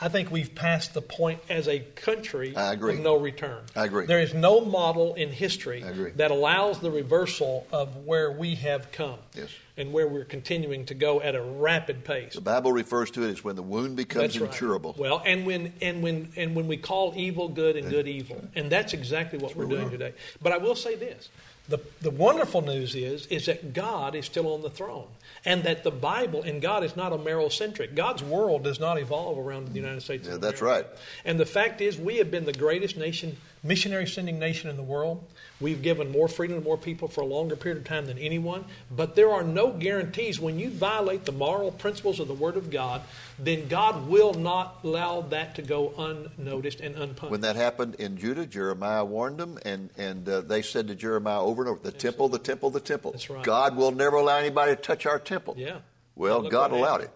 I 0.00 0.08
think 0.08 0.30
we've 0.30 0.54
passed 0.54 0.94
the 0.94 1.02
point 1.02 1.40
as 1.48 1.66
a 1.66 1.80
country 1.80 2.54
I 2.54 2.72
agree. 2.72 2.94
of 2.94 3.00
no 3.00 3.16
return. 3.16 3.62
I 3.74 3.84
agree. 3.86 4.06
There 4.06 4.20
is 4.20 4.32
no 4.32 4.60
model 4.60 5.14
in 5.14 5.30
history 5.30 5.82
that 6.16 6.30
allows 6.30 6.78
the 6.78 6.90
reversal 6.90 7.66
of 7.72 7.96
where 8.06 8.30
we 8.30 8.54
have 8.56 8.92
come 8.92 9.18
Yes. 9.34 9.48
and 9.76 9.92
where 9.92 10.06
we're 10.06 10.24
continuing 10.24 10.86
to 10.86 10.94
go 10.94 11.20
at 11.20 11.34
a 11.34 11.42
rapid 11.42 12.04
pace. 12.04 12.34
The 12.34 12.40
Bible 12.40 12.72
refers 12.72 13.10
to 13.12 13.24
it 13.24 13.30
as 13.32 13.42
when 13.42 13.56
the 13.56 13.62
wound 13.62 13.96
becomes 13.96 14.34
That's 14.34 14.38
right. 14.38 14.50
incurable. 14.52 14.94
Well, 14.96 15.20
and 15.26 15.44
when 15.44 15.72
and 15.82 16.00
when 16.02 16.28
and 16.36 16.54
when 16.54 16.68
we 16.68 16.76
call 16.76 17.12
evil 17.16 17.48
good 17.48 17.74
and 17.76 17.90
good 17.90 18.06
evil, 18.06 18.40
and 18.54 18.70
that's 18.70 18.92
exactly 18.92 19.38
what 19.40 19.56
we're 19.56 19.66
where 19.66 19.78
we 19.78 19.82
doing 19.82 19.90
today. 19.90 20.14
But 20.40 20.52
I 20.52 20.58
will 20.58 20.76
say 20.76 20.94
this: 20.94 21.28
the 21.68 21.78
the 22.00 22.10
wonderful 22.10 22.62
news 22.62 22.94
is 22.94 23.26
is 23.26 23.46
that 23.46 23.74
God 23.74 24.14
is 24.14 24.24
still 24.24 24.52
on 24.54 24.62
the 24.62 24.70
throne, 24.70 25.08
and 25.44 25.64
that 25.64 25.84
the 25.84 25.90
Bible 25.90 26.42
and 26.42 26.62
God 26.62 26.82
is 26.82 26.96
not 26.96 27.12
a 27.12 27.18
Merrill-centric. 27.18 27.94
God's 27.94 28.22
world 28.22 28.64
does 28.64 28.80
not 28.80 28.98
evolve 28.98 29.38
around 29.38 29.68
the 29.68 29.74
United 29.74 30.02
States. 30.02 30.26
Yeah, 30.26 30.38
that's 30.38 30.62
right. 30.62 30.86
And 31.24 31.38
the 31.38 31.46
fact 31.46 31.80
is, 31.80 31.98
we 31.98 32.16
have 32.16 32.30
been 32.30 32.44
the 32.44 32.52
greatest 32.52 32.96
nation, 32.96 33.36
missionary 33.62 34.06
sending 34.06 34.38
nation 34.38 34.70
in 34.70 34.76
the 34.76 34.82
world. 34.82 35.24
We've 35.60 35.82
given 35.82 36.12
more 36.12 36.28
freedom 36.28 36.58
to 36.58 36.64
more 36.64 36.76
people 36.76 37.08
for 37.08 37.22
a 37.22 37.26
longer 37.26 37.56
period 37.56 37.78
of 37.78 37.84
time 37.84 38.06
than 38.06 38.18
anyone. 38.18 38.64
But 38.90 39.16
there 39.16 39.30
are 39.30 39.42
no 39.42 39.70
guarantees. 39.70 40.38
When 40.38 40.58
you 40.58 40.70
violate 40.70 41.24
the 41.24 41.32
moral 41.32 41.72
principles 41.72 42.20
of 42.20 42.28
the 42.28 42.34
Word 42.34 42.56
of 42.56 42.70
God, 42.70 43.02
then 43.38 43.66
God 43.66 44.06
will 44.08 44.34
not 44.34 44.78
allow 44.84 45.22
that 45.22 45.56
to 45.56 45.62
go 45.62 45.92
unnoticed 45.98 46.80
and 46.80 46.94
unpunished. 46.94 47.32
When 47.32 47.40
that 47.40 47.56
happened 47.56 47.96
in 47.96 48.16
Judah, 48.16 48.46
Jeremiah 48.46 49.04
warned 49.04 49.38
them, 49.38 49.58
and, 49.64 49.90
and 49.98 50.28
uh, 50.28 50.42
they 50.42 50.62
said 50.62 50.86
to 50.88 50.94
Jeremiah 50.94 51.42
over 51.42 51.62
and 51.62 51.70
over, 51.70 51.80
The 51.82 51.92
temple, 51.92 52.28
the 52.28 52.38
temple, 52.38 52.70
the 52.70 52.80
temple. 52.80 53.12
That's 53.12 53.28
right. 53.28 53.42
God 53.42 53.76
will 53.76 53.90
never 53.90 54.16
allow 54.16 54.36
anybody 54.38 54.76
to 54.76 54.80
touch 54.80 55.06
our 55.06 55.18
temple. 55.18 55.54
Yeah. 55.58 55.78
Well, 56.14 56.42
God 56.48 56.70
allowed 56.70 57.00
happened. 57.00 57.04
it. 57.04 57.14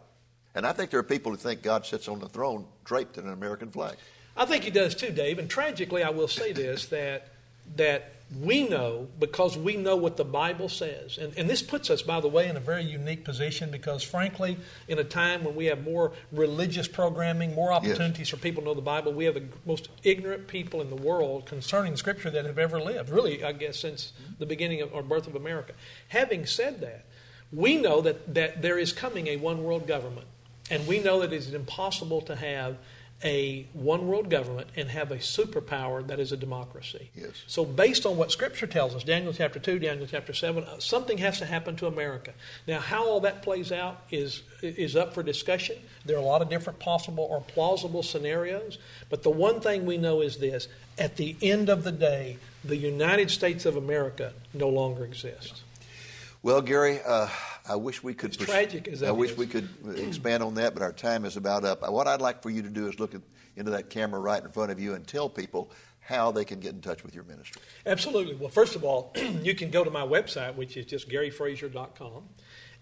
And 0.55 0.67
I 0.67 0.73
think 0.73 0.91
there 0.91 1.01
are 1.01 1.05
people 1.05 1.33
who 1.33 1.39
think 1.39 1.63
God 1.63 1.87
sits 1.87 2.09
on 2.09 2.19
the 2.19 2.29
throne 2.29 2.67
draped 2.85 3.19
in 3.19 3.27
an 3.27 3.33
American 3.33 3.71
flag. 3.71 3.97
I 4.37 4.45
think 4.47 4.65
he 4.65 4.71
does 4.71 4.95
too, 4.95 5.11
Dave. 5.11 5.39
And 5.39 5.49
tragically, 5.49 6.03
I 6.03 6.11
will 6.11 6.29
say 6.29 6.53
this 6.53 6.87
that 6.87 7.29
that 7.77 8.13
we 8.41 8.67
know 8.67 9.09
because 9.21 9.59
we 9.59 9.77
know 9.77 9.97
what 9.97 10.17
the 10.17 10.25
Bible 10.25 10.69
says. 10.69 11.19
And, 11.19 11.37
and 11.37 11.51
this 11.51 11.61
puts 11.61 11.91
us, 11.91 12.03
by 12.03 12.21
the 12.21 12.29
way, 12.29 12.49
in 12.49 12.57
a 12.57 12.61
very 12.61 12.85
unique 12.85 13.25
position 13.25 13.71
because, 13.71 14.03
frankly, 14.03 14.57
in 14.89 14.99
a 14.99 15.05
time 15.05 15.45
when 15.45 15.55
we 15.55 15.67
have 15.67 15.85
more 15.85 16.13
religious 16.31 16.89
programming, 16.89 17.55
more 17.55 17.73
opportunities 17.73 18.31
for 18.31 18.37
people 18.39 18.63
to 18.63 18.69
know 18.69 18.75
the 18.75 18.81
Bible, 18.81 19.13
we 19.13 19.27
have 19.27 19.35
the 19.35 19.45
most 19.67 19.89
ignorant 20.03 20.47
people 20.47 20.81
in 20.81 20.89
the 20.89 20.97
world 20.97 21.45
concerning 21.47 21.97
Scripture 21.97 22.31
that 22.31 22.47
have 22.47 22.59
ever 22.59 22.81
lived, 22.81 23.11
really, 23.11 23.45
I 23.45 23.53
guess, 23.53 23.79
since 23.79 24.13
the 24.39 24.47
beginning 24.47 24.81
of 24.81 24.93
or 24.95 25.03
birth 25.03 25.27
of 25.27 25.35
America. 25.35 25.75
Having 26.09 26.47
said 26.47 26.81
that, 26.81 27.05
we 27.53 27.77
know 27.77 28.01
that, 28.01 28.35
that 28.35 28.63
there 28.63 28.79
is 28.79 28.93
coming 28.93 29.27
a 29.27 29.37
one 29.37 29.63
world 29.63 29.87
government. 29.87 30.27
And 30.71 30.87
we 30.87 31.01
know 31.01 31.21
that 31.21 31.33
it 31.33 31.37
is 31.37 31.53
impossible 31.53 32.23
to 32.23 32.37
have 32.37 32.79
a 33.25 33.67
one 33.73 34.09
world 34.09 34.31
government 34.31 34.69
and 34.77 34.89
have 34.89 35.13
a 35.13 35.17
superpower 35.17 36.07
that 36.07 36.19
is 36.19 36.33
a 36.33 36.37
democracy. 36.37 37.11
Yes. 37.15 37.31
So, 37.47 37.65
based 37.65 38.05
on 38.07 38.17
what 38.17 38.33
Scripture 38.33 38.67
tells 38.67 38.95
us, 38.95 39.05
Daniel 39.05 39.33
chapter 39.33 39.59
2, 39.59 39.79
Daniel 39.79 40.07
chapter 40.07 40.33
7, 40.33 40.65
uh, 40.65 40.79
something 40.79 41.19
has 41.19 41.39
to 41.39 41.47
happen 41.47 41.77
to 41.77 41.87
America. 41.87 42.33
Now, 42.67 42.81
how 42.81 43.07
all 43.07 43.21
that 43.21 43.43
plays 43.43 43.71
out 43.71 44.03
is, 44.11 44.43
is 44.61 44.97
up 44.97 45.15
for 45.15 45.23
discussion. 45.23 45.77
There 46.05 46.17
are 46.17 46.21
a 46.21 46.25
lot 46.25 46.43
of 46.43 46.49
different 46.49 46.79
possible 46.79 47.27
or 47.31 47.41
plausible 47.41 48.03
scenarios. 48.03 48.79
But 49.09 49.23
the 49.23 49.31
one 49.31 49.61
thing 49.61 49.87
we 49.87 49.99
know 49.99 50.21
is 50.21 50.39
this 50.39 50.69
at 50.99 51.17
the 51.17 51.37
end 51.41 51.69
of 51.69 51.85
the 51.85 51.93
day, 51.93 52.39
the 52.65 52.77
United 52.77 53.31
States 53.31 53.65
of 53.67 53.77
America 53.77 54.33
no 54.53 54.69
longer 54.69 55.05
exists. 55.05 55.63
Well, 56.43 56.61
Gary, 56.61 57.01
uh, 57.07 57.29
I 57.69 57.77
wish 57.77 58.03
we 58.03 58.15
could. 58.15 58.31
As 58.31 58.37
tragic 58.37 58.89
as 58.89 59.01
that 59.01 59.11
I 59.11 59.13
wish 59.13 59.31
is. 59.33 59.37
we 59.37 59.47
could 59.47 59.69
expand 59.97 60.43
on 60.43 60.55
that, 60.55 60.75
but 60.75 60.83
our 60.83 60.93
time 60.93 61.25
is 61.25 61.37
about 61.37 61.65
up. 61.65 61.89
What 61.89 62.09
I'd 62.09 62.21
like 62.21 62.43
for 62.43 62.51
you 62.51 62.63
to 62.63 62.69
do 62.69 62.89
is 62.89 62.99
look 62.99 63.15
at, 63.15 63.21
into 63.55 63.71
that 63.71 63.91
camera 63.91 64.19
right 64.19 64.43
in 64.43 64.51
front 64.51 64.73
of 64.73 64.81
you 64.81 64.95
and 64.95 65.07
tell 65.07 65.29
people 65.29 65.71
how 66.01 66.33
they 66.33 66.45
can 66.45 66.59
get 66.59 66.75
in 66.75 66.81
touch 66.81 67.05
with 67.05 67.15
your 67.15 67.23
ministry. 67.25 67.63
Absolutely. 67.87 68.35
Well, 68.35 68.49
first 68.49 68.75
of 68.75 68.83
all, 68.83 69.13
you 69.43 69.55
can 69.55 69.71
go 69.71 69.85
to 69.85 69.91
my 69.91 70.03
website, 70.03 70.57
which 70.57 70.77
is 70.77 70.85
just 70.85 71.09
garyfrazier.com. 71.09 72.25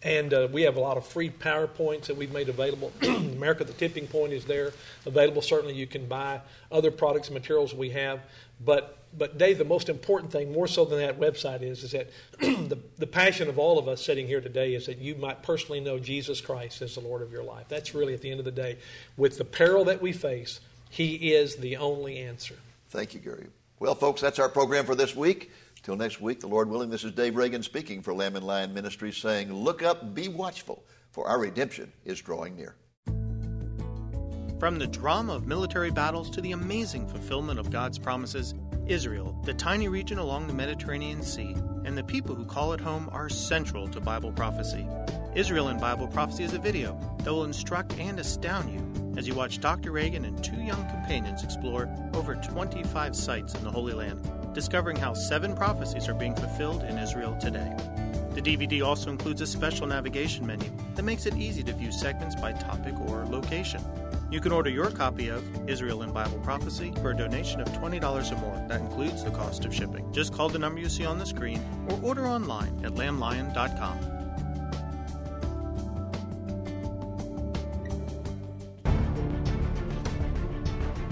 And 0.02 0.32
uh, 0.32 0.48
we 0.50 0.62
have 0.62 0.76
a 0.76 0.80
lot 0.80 0.96
of 0.96 1.06
free 1.06 1.28
PowerPoints 1.28 2.06
that 2.06 2.16
we've 2.16 2.32
made 2.32 2.48
available. 2.48 2.90
America 3.02 3.64
the 3.64 3.74
Tipping 3.74 4.06
Point 4.06 4.32
is 4.32 4.46
there 4.46 4.72
available. 5.04 5.42
Certainly, 5.42 5.74
you 5.74 5.86
can 5.86 6.06
buy 6.06 6.40
other 6.72 6.90
products 6.90 7.28
and 7.28 7.34
materials 7.34 7.74
we 7.74 7.90
have. 7.90 8.20
But, 8.64 8.98
but 9.16 9.36
Dave, 9.36 9.58
the 9.58 9.64
most 9.64 9.90
important 9.90 10.32
thing, 10.32 10.52
more 10.52 10.66
so 10.66 10.86
than 10.86 11.00
that 11.00 11.20
website, 11.20 11.60
is, 11.62 11.84
is 11.84 11.92
that 11.92 12.10
the, 12.40 12.78
the 12.96 13.06
passion 13.06 13.48
of 13.50 13.58
all 13.58 13.78
of 13.78 13.88
us 13.88 14.02
sitting 14.02 14.26
here 14.26 14.40
today 14.40 14.74
is 14.74 14.86
that 14.86 14.98
you 14.98 15.16
might 15.16 15.42
personally 15.42 15.80
know 15.80 15.98
Jesus 15.98 16.40
Christ 16.40 16.80
as 16.80 16.94
the 16.94 17.00
Lord 17.00 17.20
of 17.20 17.30
your 17.30 17.42
life. 17.42 17.66
That's 17.68 17.94
really, 17.94 18.14
at 18.14 18.22
the 18.22 18.30
end 18.30 18.38
of 18.38 18.46
the 18.46 18.52
day, 18.52 18.78
with 19.18 19.36
the 19.36 19.44
peril 19.44 19.84
that 19.84 20.00
we 20.00 20.12
face, 20.12 20.60
He 20.88 21.34
is 21.34 21.56
the 21.56 21.76
only 21.76 22.18
answer. 22.18 22.56
Thank 22.88 23.12
you, 23.12 23.20
Gary. 23.20 23.46
Well, 23.78 23.94
folks, 23.94 24.20
that's 24.20 24.38
our 24.38 24.48
program 24.48 24.84
for 24.84 24.94
this 24.94 25.16
week. 25.16 25.50
Till 25.82 25.96
next 25.96 26.20
week, 26.20 26.40
the 26.40 26.46
Lord 26.46 26.68
willing, 26.68 26.90
this 26.90 27.04
is 27.04 27.12
Dave 27.12 27.36
Reagan 27.36 27.62
speaking 27.62 28.02
for 28.02 28.12
Lamb 28.12 28.36
and 28.36 28.46
Lion 28.46 28.74
Ministries, 28.74 29.16
saying, 29.16 29.52
Look 29.52 29.82
up, 29.82 30.14
be 30.14 30.28
watchful, 30.28 30.84
for 31.10 31.26
our 31.26 31.38
redemption 31.38 31.92
is 32.04 32.20
drawing 32.20 32.54
near. 32.54 32.76
From 34.58 34.78
the 34.78 34.86
drama 34.86 35.34
of 35.34 35.46
military 35.46 35.90
battles 35.90 36.28
to 36.30 36.42
the 36.42 36.52
amazing 36.52 37.08
fulfillment 37.08 37.58
of 37.58 37.70
God's 37.70 37.98
promises, 37.98 38.54
Israel, 38.86 39.40
the 39.44 39.54
tiny 39.54 39.88
region 39.88 40.18
along 40.18 40.46
the 40.46 40.52
Mediterranean 40.52 41.22
Sea, 41.22 41.56
and 41.86 41.96
the 41.96 42.04
people 42.04 42.34
who 42.34 42.44
call 42.44 42.74
it 42.74 42.80
home 42.80 43.08
are 43.10 43.30
central 43.30 43.88
to 43.88 44.00
Bible 44.00 44.32
prophecy. 44.32 44.86
Israel 45.34 45.68
in 45.68 45.78
Bible 45.78 46.08
Prophecy 46.08 46.44
is 46.44 46.52
a 46.52 46.58
video 46.58 46.98
that 47.18 47.32
will 47.32 47.44
instruct 47.44 47.98
and 47.98 48.18
astound 48.18 48.70
you 48.70 49.16
as 49.16 49.26
you 49.26 49.34
watch 49.34 49.60
Dr. 49.60 49.92
Reagan 49.92 50.24
and 50.24 50.42
two 50.42 50.60
young 50.60 50.86
companions 50.88 51.42
explore 51.42 51.88
over 52.14 52.34
25 52.34 53.16
sites 53.16 53.54
in 53.54 53.64
the 53.64 53.70
Holy 53.70 53.92
Land, 53.92 54.20
discovering 54.52 54.96
how 54.96 55.14
seven 55.14 55.54
prophecies 55.54 56.08
are 56.08 56.14
being 56.14 56.34
fulfilled 56.34 56.82
in 56.84 56.98
Israel 56.98 57.36
today. 57.40 57.74
The 58.34 58.42
DVD 58.42 58.84
also 58.84 59.10
includes 59.10 59.40
a 59.40 59.46
special 59.46 59.86
navigation 59.86 60.46
menu 60.46 60.70
that 60.94 61.02
makes 61.02 61.26
it 61.26 61.36
easy 61.36 61.62
to 61.64 61.72
view 61.72 61.90
segments 61.90 62.36
by 62.36 62.52
topic 62.52 62.94
or 63.00 63.26
location. 63.26 63.82
You 64.30 64.40
can 64.40 64.52
order 64.52 64.70
your 64.70 64.90
copy 64.90 65.28
of 65.28 65.42
Israel 65.68 66.02
in 66.02 66.12
Bible 66.12 66.38
Prophecy 66.38 66.92
for 67.02 67.10
a 67.10 67.16
donation 67.16 67.60
of 67.60 67.68
$20 67.68 68.32
or 68.32 68.36
more. 68.36 68.64
That 68.68 68.80
includes 68.80 69.24
the 69.24 69.30
cost 69.30 69.64
of 69.64 69.74
shipping. 69.74 70.12
Just 70.12 70.32
call 70.32 70.48
the 70.48 70.58
number 70.58 70.80
you 70.80 70.88
see 70.88 71.04
on 71.04 71.18
the 71.18 71.26
screen 71.26 71.60
or 71.88 71.98
order 72.02 72.26
online 72.26 72.84
at 72.84 72.92
lamblion.com. 72.92 74.19